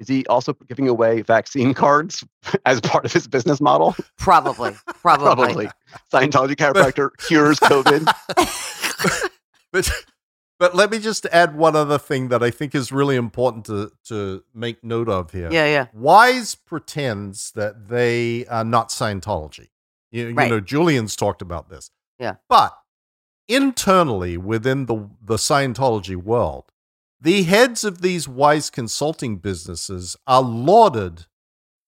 [0.00, 2.24] is he also giving away vaccine cards
[2.66, 3.94] as part of his business model?
[4.16, 5.66] Probably, probably.
[5.66, 5.68] Probably.
[6.12, 8.04] Scientology chiropractor cures COVID.
[9.72, 9.90] but
[10.58, 13.92] But let me just add one other thing that I think is really important to,
[14.06, 15.48] to make note of here.
[15.52, 15.86] Yeah, yeah.
[15.92, 19.68] Wise pretends that they are not Scientology.
[20.10, 21.90] You, you know, Julian's talked about this.
[22.18, 22.36] Yeah.
[22.48, 22.76] But
[23.46, 26.72] internally within the, the Scientology world,
[27.20, 31.26] the heads of these wise consulting businesses are lauded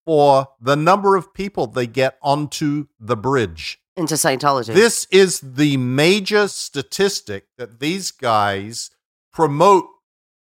[0.05, 3.80] for the number of people they get onto the bridge.
[3.97, 4.72] Into Scientology.
[4.72, 8.91] This is the major statistic that these guys
[9.32, 9.86] promote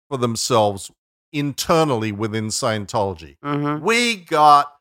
[0.10, 0.92] for themselves
[1.32, 3.38] internally within Scientology.
[3.44, 4.72] hmm We got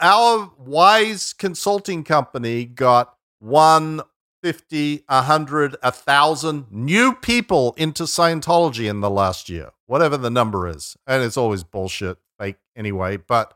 [0.00, 9.48] our wise consulting company got 150, 100, 1,000 new people into Scientology in the last
[9.48, 10.96] year, whatever the number is.
[11.06, 13.54] And it's always bullshit, fake anyway, but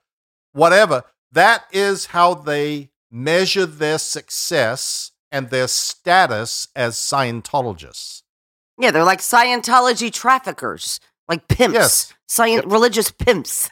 [0.52, 1.04] whatever.
[1.32, 8.22] That is how they measure their success and their status as Scientologists.
[8.78, 12.14] Yeah, they're like Scientology traffickers, like pimps, Yes.
[12.28, 13.70] Scient- religious pimps.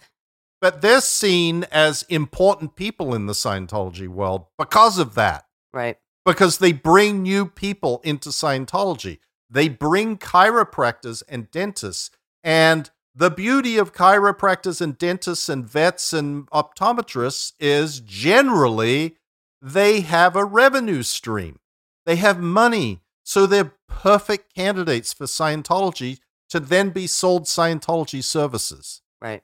[0.61, 5.45] But they're seen as important people in the Scientology world because of that.
[5.72, 5.99] Right.
[6.24, 9.18] because they bring new people into Scientology.
[9.51, 12.11] They bring chiropractors and dentists.
[12.43, 19.16] And the beauty of chiropractors and dentists and vets and optometrists is generally
[19.64, 21.58] they have a revenue stream.
[22.04, 23.00] They have money.
[23.22, 26.18] So they're perfect candidates for Scientology
[26.50, 29.00] to then be sold Scientology services.
[29.22, 29.42] Right.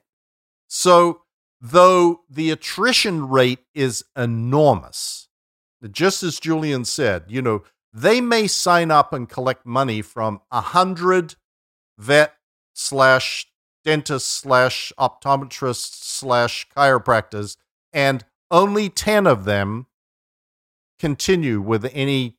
[0.67, 1.23] So,
[1.59, 5.27] though the attrition rate is enormous,
[5.89, 10.61] just as Julian said, you know, they may sign up and collect money from a
[10.61, 11.35] hundred
[11.97, 12.35] vet
[12.73, 13.47] slash
[13.83, 17.57] dentist slash optometrist slash chiropractors,
[17.91, 19.87] and only ten of them
[21.01, 22.37] continue with any,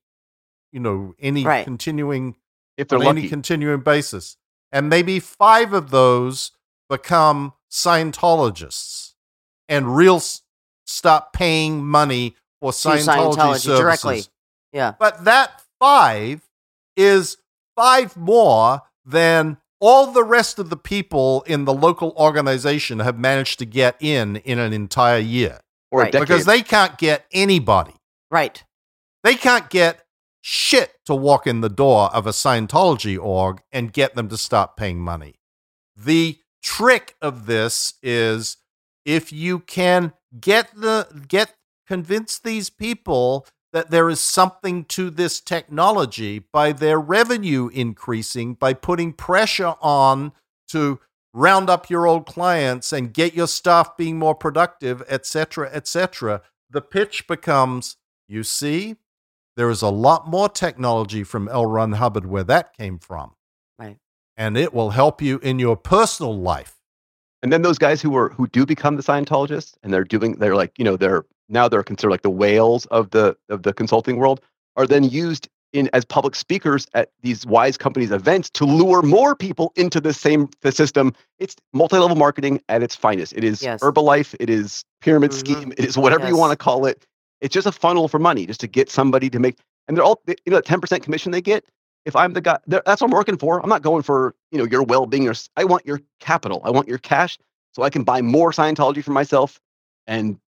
[0.73, 1.65] you know, any Right.
[1.65, 2.37] continuing
[2.79, 4.37] If they're on any continuing basis.
[4.71, 6.53] And maybe five of those
[6.89, 9.15] become Scientologists
[9.69, 10.43] and real s-
[10.87, 13.05] stop paying money for Scientology,
[13.37, 13.79] Scientology services.
[13.79, 14.25] directly.
[14.73, 14.95] Yeah.
[14.99, 16.43] But that five
[16.97, 17.37] is
[17.77, 23.59] five more than all the rest of the people in the local organization have managed
[23.59, 25.61] to get in in an entire year
[25.91, 26.13] or a Right.
[26.13, 26.29] decade.
[26.29, 27.95] because they can't get anybody.
[28.33, 28.64] Right.
[29.22, 30.05] They can't get
[30.41, 34.76] shit to walk in the door of a Scientology org and get them to stop
[34.76, 35.35] paying money.
[35.95, 38.57] The trick of this is
[39.05, 41.55] if you can get the get
[41.87, 48.72] convince these people that there is something to this technology by their revenue increasing by
[48.72, 50.33] putting pressure on
[50.68, 51.01] to
[51.35, 56.80] round up your old clients and get your staff being more productive etc etc the
[56.80, 57.97] pitch becomes
[58.33, 58.97] you see
[59.57, 61.66] there is a lot more technology from L.
[61.66, 63.35] Ron Hubbard where that came from.
[63.78, 63.99] Right.
[64.37, 66.76] And it will help you in your personal life.
[67.43, 70.57] And then those guys who are who do become the Scientologists and they're doing they're
[70.57, 74.16] like, you know, they're now they're considered like the whales of the of the consulting
[74.16, 74.41] world
[74.76, 79.35] are then used in as public speakers at these wise companies events to lure more
[79.35, 81.12] people into the same the system.
[81.39, 83.33] It's multi-level marketing at its finest.
[83.35, 83.80] It is Yes.
[83.80, 85.39] Herbalife, it is pyramid Mhm.
[85.39, 87.05] scheme, it is whatever you want to call it.
[87.43, 90.22] It's just a funnel for money just to get somebody to make and they're all
[90.26, 91.64] you know that 10% commission they get
[92.05, 93.61] if I'm the guy, that's what I'm working for.
[93.62, 95.28] I'm not going for you know your well-being.
[95.28, 96.61] Or I want your capital.
[96.64, 97.38] I want your cash,
[97.72, 99.61] so I can buy more Scientology for myself,
[100.07, 100.38] and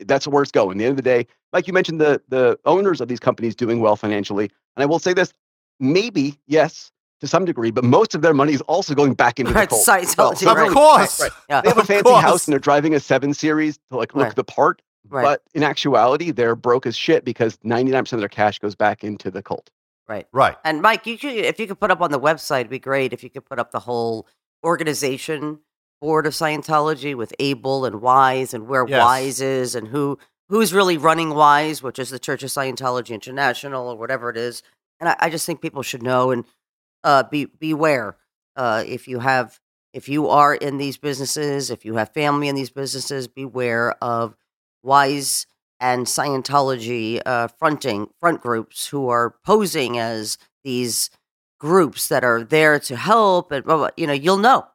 [0.00, 0.72] that's where it's going.
[0.72, 3.54] At the end of the day, like you mentioned, the the owners of these companies
[3.56, 5.32] doing well financially, and I will say this:
[5.80, 6.90] maybe yes,
[7.20, 9.68] to some degree, but most of their money is also going back into the Right.
[9.68, 9.86] cult.
[9.86, 10.44] Scientology.
[10.44, 10.70] Well, of right.
[10.72, 11.20] course.
[11.20, 11.32] right.
[11.48, 11.62] Yeah.
[11.62, 12.22] They have a fancy course.
[12.22, 14.36] house and they're driving a seven series to like look Right.
[14.36, 15.22] the part, Right.
[15.22, 19.30] but in actuality, they're broke as shit because 99% of their cash goes back into
[19.30, 19.70] the cult.
[20.06, 20.26] right.
[20.32, 20.56] Right.
[20.64, 23.12] And Mike, you could, if you could put up on the website, it'd be great
[23.12, 24.26] if you could put up the whole
[24.64, 25.60] organization
[26.00, 29.02] board of Scientology with Able and Wise and where Yes.
[29.02, 30.18] Wise is and who
[30.48, 34.62] who's really running Wise, which is the Church of Scientology International or whatever it is.
[35.00, 36.44] And I, I just think people should know and
[37.04, 38.16] uh, be beware
[38.56, 39.60] uh, if you have
[39.94, 44.36] if you are in these businesses, if you have family in these businesses, beware of
[44.82, 45.46] Wise
[45.80, 51.10] and Scientology uh, fronting front groups who are posing as these
[51.58, 54.66] groups that are there to help, and blah, blah, you know, you'll know.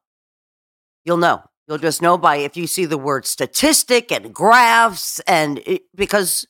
[1.06, 1.44] You'll know.
[1.68, 6.46] You'll just know by if you see the word statistic and graphs, and it, because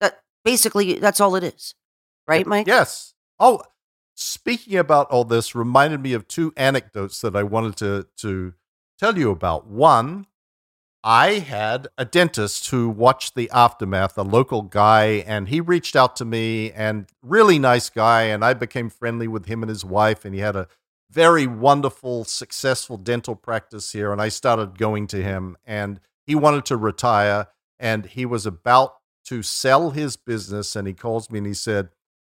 [0.00, 1.74] that basically that's all it is,
[2.26, 2.66] right, Mike?
[2.66, 3.14] Yes.
[3.40, 3.62] Oh,
[4.14, 8.54] speaking about all this reminded me of two anecdotes that I wanted to to
[8.98, 9.66] tell you about.
[9.66, 10.26] One,
[11.10, 16.16] I had a dentist who watched the aftermath, a local guy, and he reached out
[16.16, 18.24] to me and really nice guy.
[18.24, 20.68] And I became friendly with him and his wife, and he had a
[21.10, 24.12] very wonderful, successful dental practice here.
[24.12, 27.46] And I started going to him, and he wanted to retire,
[27.80, 28.96] and he was about
[29.28, 30.76] to sell his business.
[30.76, 31.88] And he calls me and he said,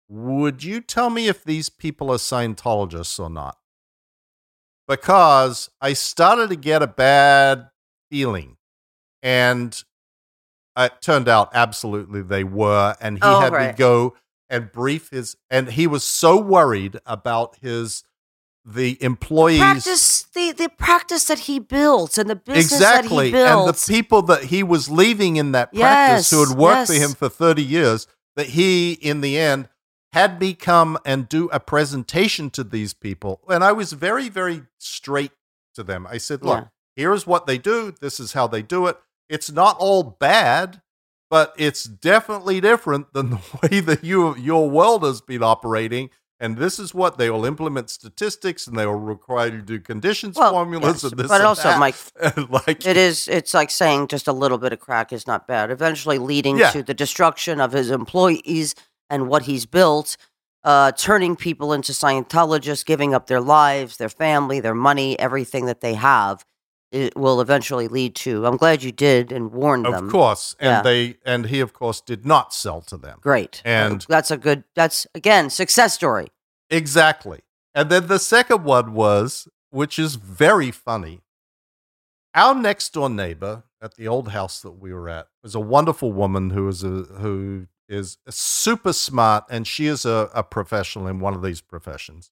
[0.08, 3.58] Would you tell me if these people are Scientologists or not?
[4.86, 7.70] Because I started to get a bad
[8.08, 8.58] feeling
[9.22, 9.84] and
[10.76, 13.76] uh, it turned out absolutely they were and he Oh, had me right.
[13.76, 14.16] go
[14.48, 18.04] and brief his and he was so worried about his
[18.64, 23.44] the employees practice the the practice that he built and the business exactly that he
[23.44, 23.66] built.
[23.68, 27.12] and the people that he was leaving in that practice who had worked for him
[27.12, 28.06] for 30 years
[28.36, 29.68] that he in the end
[30.12, 34.62] had me come and do a presentation to these people and i was very very
[34.78, 35.32] straight
[35.74, 36.68] to them i said look Yeah.
[36.96, 38.98] here's what they do this is how they do it
[39.30, 40.82] it's not all bad
[41.30, 46.10] but it's definitely different than the way that you your world has been operating
[46.42, 49.78] and this is what they will implement statistics and they will require you to do
[49.78, 51.78] conditions Well, formulas yes, and this but and also, that.
[51.78, 51.96] Mike,
[52.66, 53.28] like It is.
[53.28, 55.70] It's like saying just a little bit of crack is not bad.
[55.70, 56.70] Eventually, leading Yeah.
[56.70, 58.74] to the destruction of his employees
[59.10, 60.16] and what he's built,
[60.64, 65.82] uh, turning people into Scientologists, giving up their lives, their family, their money, everything that
[65.82, 66.42] they have.
[66.92, 68.46] It will eventually lead to.
[68.46, 70.06] I'm glad you did and warned Of them.
[70.06, 70.82] Of course, and Yeah.
[70.82, 73.18] they and he of course did not sell to them.
[73.20, 73.62] Great.
[73.64, 74.64] And- that's a good.
[74.74, 76.28] That's again success story.
[76.68, 77.40] Exactly.
[77.74, 81.20] And then the second one was, which is very funny.
[82.34, 86.12] Our next door neighbor at the old house that we were at was a wonderful
[86.12, 91.18] woman who is a who is super smart and she is a, a professional in
[91.20, 92.30] one of these professions.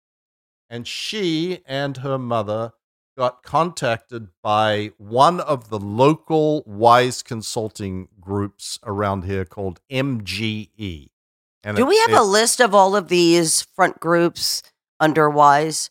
[0.71, 2.73] And she and her mother
[3.19, 11.09] got contacted by one of the local wise consulting groups around here called MGE.
[11.65, 14.63] And Do it- we have it- a list of all of these front groups
[15.01, 15.91] under Wise,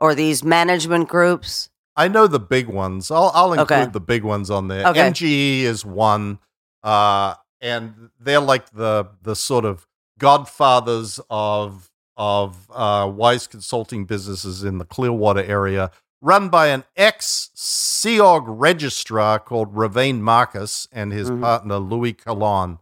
[0.00, 1.70] or these management groups?
[1.94, 3.10] I know the big ones.
[3.12, 3.90] I'll I'll include Okay.
[3.92, 4.86] the big ones on there.
[4.88, 5.00] Okay.
[5.00, 6.40] MGE is one,
[6.82, 9.86] uh, and they're like the the sort of
[10.18, 15.90] godfathers of of uh, wise consulting businesses in the Clearwater area,
[16.26, 21.40] run by an ex Sea Org registrar called Ravane Marcus and his Mhm.
[21.40, 22.80] partner Louis Calon.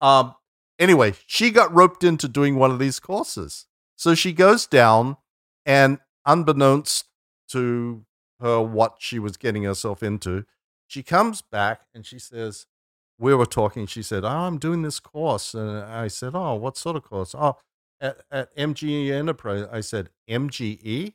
[0.00, 0.34] Um,
[0.78, 3.66] anyway, she got roped into doing one of these courses,
[3.96, 5.16] so she goes down,
[5.66, 7.06] and unbeknownst
[7.48, 8.04] to
[8.40, 10.44] her what she was getting herself into.
[10.86, 12.66] She comes back and she says,
[13.18, 13.86] We were talking.
[13.86, 15.52] She said, Oh, I'm doing this course.
[15.52, 17.34] And I said, Oh, what sort of course?
[17.34, 17.56] Oh,
[18.00, 19.66] at, at MGE Enterprise.
[19.72, 21.14] I said, MGE?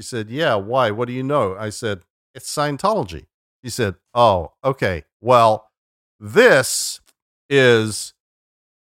[0.00, 0.90] She said, Yeah, why?
[0.90, 1.54] What do you know?
[1.58, 2.00] I said,
[2.34, 3.26] It's Scientology.
[3.62, 5.04] She said, Oh, okay.
[5.20, 5.68] Well,
[6.18, 7.02] this
[7.50, 8.14] is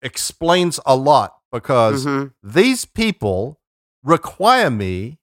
[0.02, 2.32] explains a lot because Mhm.
[2.42, 3.60] these people
[4.02, 5.18] require me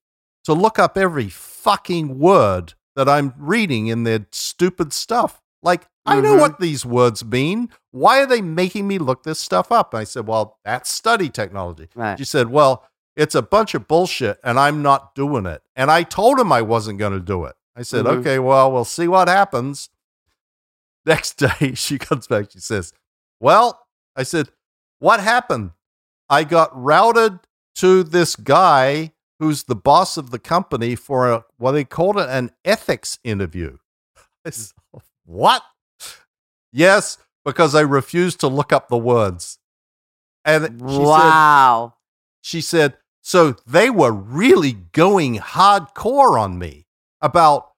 [0.46, 5.42] to look up every fucking word that I'm reading in their stupid stuff.
[5.62, 6.40] Like, I know Mhm.
[6.40, 7.70] what these words mean.
[7.92, 9.94] Why are they making me look this stuff up?
[9.94, 11.90] I said, Well, that's study technology.
[11.96, 12.18] Right.
[12.18, 12.86] She said, Well,
[13.16, 15.62] it's a bunch of bullshit and I'm not doing it.
[15.76, 17.56] And I told him I wasn't going to do it.
[17.76, 18.20] I said, Mhm.
[18.20, 19.90] Okay, well, we'll see what happens.
[21.06, 22.52] Next day, she comes back.
[22.52, 22.94] She says,
[23.40, 23.86] Well,
[24.16, 24.50] I said,
[25.00, 25.72] What happened?
[26.30, 27.40] I got routed
[27.76, 32.30] to this guy who's the boss of the company for a, what they called it
[32.30, 33.78] an ethics interview.
[34.46, 34.72] I said,
[35.26, 35.64] what?
[36.72, 39.58] Yes, because I refused to look up the words.
[40.46, 41.94] And she said, Wow.
[42.42, 46.88] she said, so they were really going hardcore on me
[47.22, 47.72] about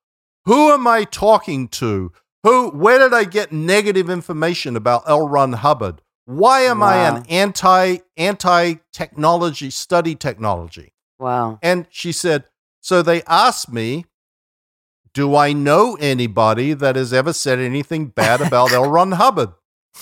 [0.46, 2.12] who am I talking to?
[2.44, 5.28] Who, where did I get negative information about L.
[5.28, 6.02] Ron Hubbard?
[6.26, 10.94] Why am I an anti anti technology study technology?
[11.20, 11.60] Wow.
[11.62, 12.46] And she said,
[12.80, 14.06] so they asked me,
[15.14, 18.90] do I know anybody that has ever said anything bad about L.
[18.90, 19.52] Ron Hubbard?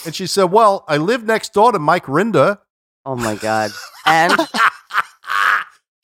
[0.06, 2.60] And she said, well, I live next door to Mike Rinder.
[3.06, 3.72] Oh my God.
[4.06, 4.32] And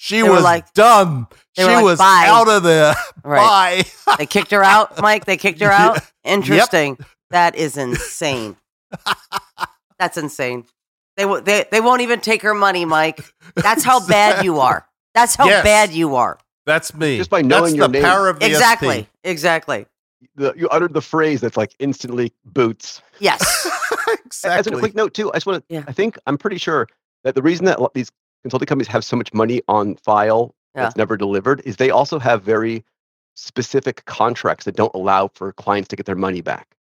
[0.07, 1.27] she They were was like- done.
[1.55, 2.95] they She were like, was "Bye." out of there.
[3.23, 3.85] right.
[4.05, 4.15] Bye.
[4.17, 5.25] They kicked her out, Mike.
[5.25, 5.87] They kicked her Yeah.
[5.89, 5.99] out.
[6.23, 6.97] Interesting.
[7.31, 8.55] That is insane.
[9.99, 10.65] That's insane.
[11.17, 13.19] They, wo- they they won't even take her money, Mike.
[13.55, 14.87] That's how bad you are.
[15.15, 15.63] That's how Yes.
[15.63, 16.37] bad you are.
[16.65, 17.17] That's me.
[17.17, 18.03] Just by knowing That's your the name.
[18.03, 18.47] power of VSP.
[18.49, 19.09] Exactly.
[19.23, 19.85] Exactly.
[20.35, 23.01] The, you uttered the phrase that's like instantly boots.
[23.19, 23.41] Yes.
[24.25, 24.59] Exactly.
[24.59, 25.73] As a quick note, too, I just want to.
[25.73, 25.83] Yeah.
[25.87, 26.87] I think I'm pretty sure
[27.23, 28.11] that the reason that these
[28.43, 30.83] consulting companies have so much money on file Yeah.
[30.83, 32.83] that's never delivered is they also have very
[33.35, 36.75] specific contracts that don't allow for clients to get their money back,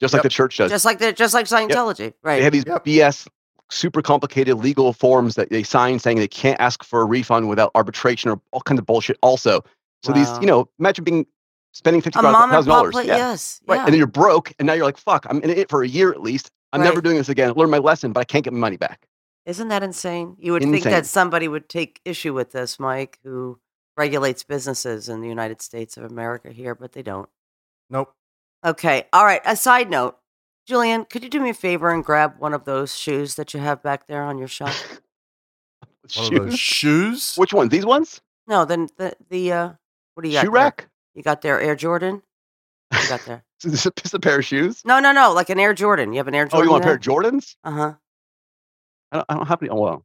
[0.00, 0.70] just like the church does.
[0.70, 2.38] Just like the just like Scientology, right?
[2.38, 2.84] They have these Yep.
[2.84, 3.28] BS,
[3.70, 7.70] super complicated legal forms that they sign saying they can't ask for a refund without
[7.74, 9.16] arbitration or all kinds of bullshit.
[9.22, 9.62] Also,
[10.02, 11.26] so these, you know, imagine being
[11.72, 13.84] spending fifty a mom and thousand dollars, yeah, yes, right, yeah.
[13.84, 16.10] and then you're broke, and now you're like, fuck, I'm in it for a year
[16.10, 16.50] at least.
[16.72, 17.52] I'm never doing this again.
[17.54, 19.06] Learn my lesson, but I can't get my money back.
[19.50, 20.36] Isn't that insane?
[20.38, 23.58] You would think that somebody would take issue with this, Mike, who
[23.96, 27.28] regulates businesses in the United States of America here, but they don't.
[27.90, 28.14] Nope.
[28.64, 29.08] Okay.
[29.12, 29.40] All right.
[29.44, 30.16] A side note,
[30.68, 33.58] Julian, could you do me a favor and grab one of those shoes that you
[33.58, 35.00] have back there on your shelf?
[36.16, 36.58] One of those Shoes?
[36.58, 37.36] shoes.
[37.36, 37.70] Which ones?
[37.70, 38.20] These ones?
[38.46, 39.72] No, then the the uh,
[40.14, 40.40] what do you got?
[40.40, 40.50] Shoe there?
[40.50, 40.88] rack?
[41.14, 42.22] You got there Air Jordan.
[42.88, 43.44] What you got there?
[43.64, 44.82] Is this a, just a pair of shoes?
[44.84, 45.32] No, no, no.
[45.32, 46.12] Like an Air Jordan.
[46.12, 46.60] You have an Air Jordan.
[46.60, 47.56] Oh, you want a pair of Jordans?
[47.62, 47.94] Uh huh.
[49.12, 49.70] I don't, I don't have any.
[49.70, 50.04] Oh, well.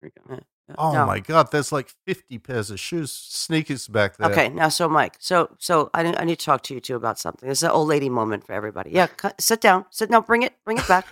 [0.00, 0.34] Here you go.
[0.34, 1.06] Uh, uh, oh no.
[1.06, 4.30] my god, there's like 50 pairs of shoes, sneakers back there.
[4.30, 7.20] Okay, now so Mike, so so I, I need to talk to you too about
[7.20, 7.48] something.
[7.48, 8.90] This is an old lady moment for everybody.
[8.90, 11.06] Yeah, cu- sit down, sit down, bring it, bring it back,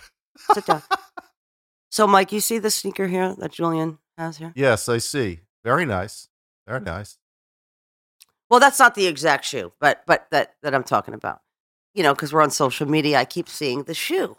[0.53, 0.83] sit down.
[1.95, 4.51] So Mike, you see the sneaker here that Julian has here?
[4.53, 5.39] Yes, I see.
[5.63, 6.27] Very nice.
[6.67, 6.87] Very mm.
[6.87, 7.17] nice.
[8.49, 11.39] Well, that's not the exact shoe, but but that that I'm talking about.
[11.93, 14.35] You know, because we're on social media, I keep seeing the shoe,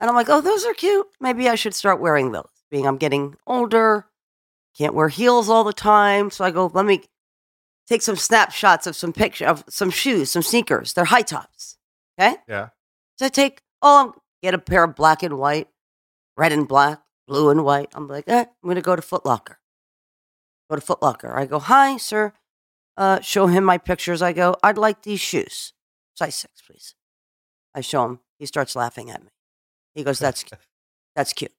[0.00, 1.06] and I'm like, oh, those are cute.
[1.20, 2.48] Maybe I should start wearing those.
[2.70, 4.06] Being I'm getting older,
[4.76, 7.02] can't wear heels all the time, so I go, let me
[7.86, 10.92] take some snapshots of some picture of some shoes, some sneakers.
[10.92, 11.76] They're high tops.
[12.18, 12.68] Okay, Yeah.
[13.16, 15.68] so I take oh, get a pair of black and white,
[16.36, 17.90] red and black, blue and white.
[17.94, 19.58] I'm like, eh, I'm gonna go to Foot Locker.
[20.70, 21.36] Go to Foot Locker.
[21.36, 22.32] I go, hi, sir
[22.96, 24.22] uh, show him my pictures.
[24.22, 25.72] I go, I'd like these shoes,
[26.14, 26.94] size six, please.
[27.74, 28.20] I show him.
[28.38, 29.30] He starts laughing at me.
[29.94, 30.44] He goes, "That's
[31.14, 31.52] that's cute."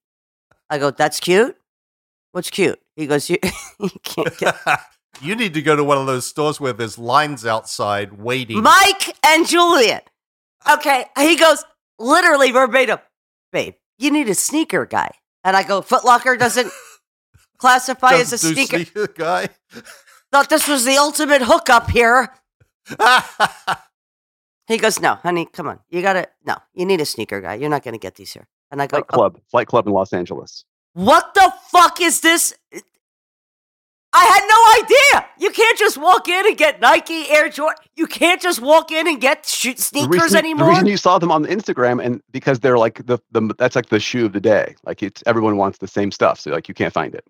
[0.69, 1.57] I go, "That's cute.
[2.31, 3.37] What's cute?" He goes, "You,
[3.79, 4.55] you can't get."
[5.21, 8.61] you need to go to one of those stores where there's lines outside waiting.
[8.61, 10.01] Mike and Julian.
[10.71, 11.63] Okay, he goes
[11.99, 12.97] literally verbatim,
[13.51, 13.75] babe.
[13.97, 15.11] You need a sneaker guy,
[15.43, 16.71] and I go, Foot Locker doesn't
[17.57, 18.77] classify as a Doesn't sneaker.
[18.77, 19.49] sneaker guy.
[20.31, 22.33] Thought this was the ultimate hookup here.
[24.67, 25.79] He goes, No, honey, come on.
[25.89, 27.55] You gotta no, you need a sneaker guy.
[27.55, 28.47] You're not gonna get these here.
[28.71, 29.39] And I go, Flight "Oh, Club.
[29.51, 30.65] Flight Club in Los Angeles.
[30.93, 32.53] What the fuck is this?
[34.17, 35.29] I had no idea.
[35.39, 37.83] You can't just walk in and get Nike Air Jordan.
[37.97, 40.67] You can't just walk in and get sh- The sneakers reason, anymore.
[40.67, 43.89] the reason you saw them on Instagram and because they're like the, the that's like
[43.89, 44.75] the shoe of the day.
[44.85, 47.25] Like it's everyone wants the same stuff, so like you can't find it.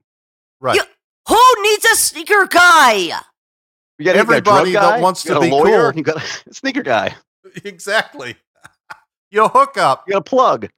[0.61, 0.75] right.
[0.75, 0.83] You-
[1.27, 3.09] Who needs a sneaker guy?
[3.97, 5.97] You got Everybody that wants you got to a be lawyer, cool.
[5.97, 6.17] You got
[6.47, 7.15] a sneaker guy.
[7.63, 8.35] Exactly.
[9.31, 10.05] Your hookup.
[10.07, 10.69] You got a plug.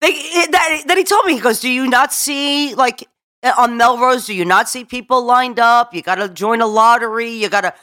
[0.00, 3.08] They, it, that, that he told me, he goes, Do you not see, like,
[3.42, 5.94] uh, on Melrose, do you not see people lined up?
[5.94, 7.30] You got to join a lottery.
[7.30, 7.74] You got to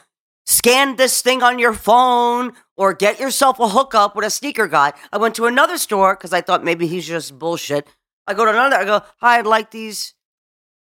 [0.46, 4.92] scan this thing on your phone or get yourself a hookup with a sneaker guy.
[5.12, 7.88] I went to another store because I thought maybe he's just bullshit.
[8.26, 10.14] I go to another, I go, Hi, I'd like these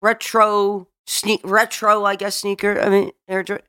[0.02, 2.80] retro, sneak, retro, I guess, sneaker.
[2.80, 3.66] I mean, Air Jordan.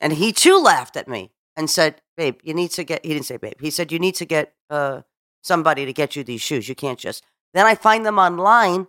[0.00, 3.24] And he too laughed at me and said, Babe, you need to get, he didn't
[3.24, 5.00] say babe, he said, You need to get, uh,
[5.42, 6.68] somebody to get you these shoes.
[6.68, 7.24] You can't just.
[7.54, 8.88] Then I find them online.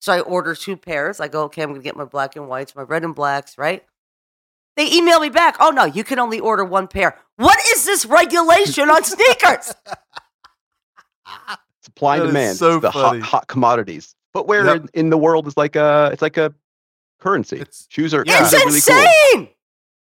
[0.00, 1.20] So I order two pairs.
[1.20, 3.56] I go, okay, I'm going to get my black and whites, my red and blacks,
[3.56, 3.84] right?
[4.76, 5.56] They email me back.
[5.60, 7.16] Oh, no, you can only order one pair.
[7.36, 9.72] What is this regulation on sneakers?
[11.82, 12.56] Supply and demand.
[12.58, 14.16] so It's the hot, hot commodities.
[14.32, 14.76] Footwear Yep.
[14.76, 16.52] in, in the world is like a it's like a
[17.20, 17.56] currency.
[17.60, 18.40] It's- shoes are, Yeah.
[18.42, 19.46] It's shoes are really insane.
[19.46, 19.53] cool.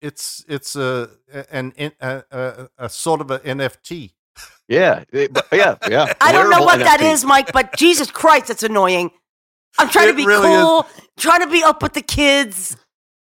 [0.01, 1.09] It's it's a
[1.51, 1.91] an a,
[2.31, 4.11] a, a sort of an NFT.
[4.67, 6.13] Yeah, it- yeah, yeah.
[6.21, 7.13] I don't know what that NFT.
[7.13, 9.11] is, Mike, but Jesus Christ, it's annoying.
[9.77, 10.61] I'm trying It to be really is.
[10.63, 10.87] cool,
[11.17, 12.75] trying to be up with the kids.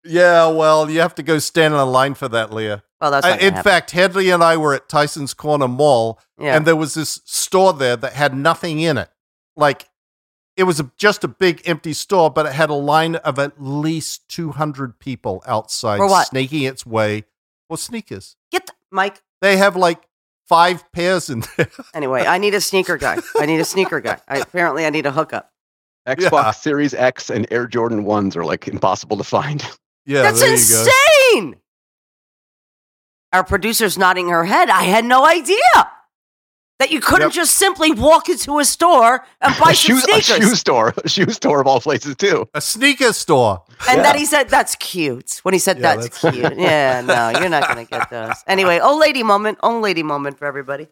[0.05, 2.83] Yeah, well, you have to go stand in a line for that, Leah.
[3.01, 3.71] Well, that's not gonna in happen.
[3.71, 6.57] fact, Headley and I were at Tyson's Corner Mall, yeah.
[6.57, 9.11] and there was this store there that had nothing in it.
[9.57, 9.89] Like,
[10.59, 13.63] it was a, just a big empty store, but it had a line of at
[13.63, 16.27] least 200 people outside For what?
[16.27, 17.25] snaking its way
[17.69, 18.37] for sneakers.
[18.51, 19.23] Get the, Mike.
[19.41, 20.03] They have like
[20.49, 21.69] five pairs in there.
[21.95, 23.19] Anyway, I need a sneaker guy.
[23.39, 24.19] I need a sneaker guy.
[24.29, 25.53] I, apparently, I need a hookup.
[26.09, 26.51] Xbox Yeah.
[26.51, 29.63] Series X and Air Jordan ones are like impossible to find.
[30.07, 30.87] yeah, That's there you go.
[31.41, 31.57] insane.
[33.33, 34.71] Our producer's nodding her head.
[34.71, 35.59] I had no idea
[36.79, 37.33] that you couldn't Yep.
[37.33, 41.09] just simply walk into a store and buy a, some shoe, a shoe store, a
[41.09, 42.49] shoe store of all places too.
[42.55, 43.63] A sneaker store.
[43.89, 44.03] and Yeah.
[44.03, 47.49] then he said, "That's cute." When he said, Yeah, "That's, that's- cute," yeah, no, you're
[47.49, 48.35] not gonna get those.
[48.47, 50.89] Anyway, old lady moment, old lady moment for everybody.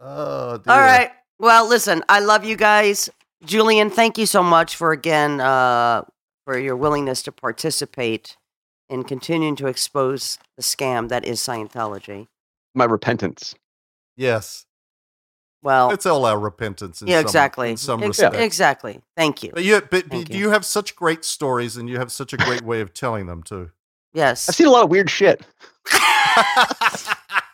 [0.00, 0.72] Oh, dear.
[0.74, 1.10] All right.
[1.38, 3.08] Well, listen, I love you guys.
[3.44, 6.02] Julian, thank you so much for again uh,
[6.44, 8.36] for your willingness to participate
[8.88, 12.26] in continuing to expose the scam that is Scientology.
[12.74, 13.54] My repentance.
[14.16, 14.66] Yes.
[15.64, 17.02] Well, It's all our repentance.
[17.02, 17.70] In yeah, some, exactly.
[17.70, 18.36] In some Ex- respect.
[18.36, 19.00] Exactly.
[19.16, 19.50] Thank you.
[19.52, 20.38] But you, but Thank you.
[20.38, 20.50] you.
[20.50, 23.70] have such great stories, and you have such a great way of telling them too.
[24.12, 24.48] Yes.
[24.48, 25.42] I've seen a lot of weird shit.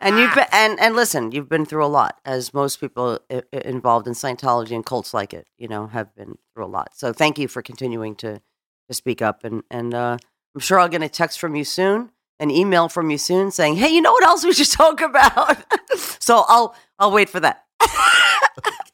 [0.02, 3.42] And you've been, and and listen, you've been through a lot, as most people I-
[3.52, 6.96] I- involved in Scientology and cults like it, you know, have been through a lot.
[6.96, 8.40] So thank you for continuing to
[8.88, 10.16] to speak up, and and uh,
[10.54, 13.76] I'm sure I'll get a text from you soon, an email from you soon, saying,
[13.76, 15.56] "Hey, you know what else we should talk about?"
[16.20, 17.64] so I'll I'll wait for that.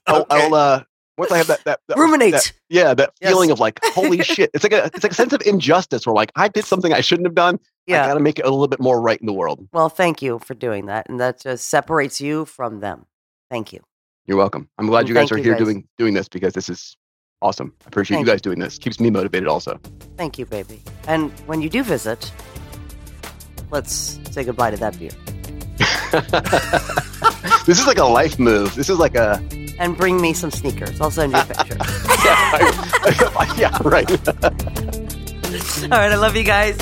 [0.07, 0.26] I'll, Okay.
[0.47, 0.82] I'll uh,
[1.18, 2.32] once I have that, that, that Ruminate.
[2.34, 3.30] that- yeah, that Yes.
[3.30, 4.51] feeling of like, holy shit!
[4.55, 7.01] It's like a it's like a sense of injustice where like I did something I
[7.01, 7.57] shouldn't have done.
[7.88, 8.07] I yeah.
[8.07, 9.66] got to make it a little bit more right in the world.
[9.72, 13.07] Well, thank you for doing that, and that just separates you from them.
[13.51, 13.80] Thank you.
[14.26, 14.68] You're welcome.
[14.78, 15.62] I'm glad And you guys are you here guys.
[15.62, 16.97] doing doing this because this is
[17.42, 17.72] awesome.
[17.84, 18.78] I appreciate Thank you guys doing this.
[18.78, 19.78] Keeps me motivated also.
[20.16, 20.82] Thank you, baby.
[21.07, 22.30] And when you do visit,
[23.71, 25.11] let's say goodbye to that beer.
[27.67, 28.75] this is like a life move.
[28.75, 29.43] This is like a
[29.79, 31.01] And bring me some sneakers.
[31.01, 31.77] I'll send you a picture.
[33.59, 34.11] yeah, right.
[35.85, 36.77] all right, I love you guys.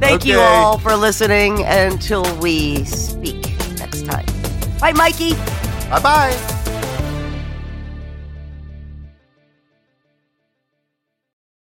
[0.00, 3.42] Thank you all for listening until we speak
[3.78, 4.26] next time.
[4.80, 5.34] Bye, Mikey.
[5.90, 6.56] bye bye.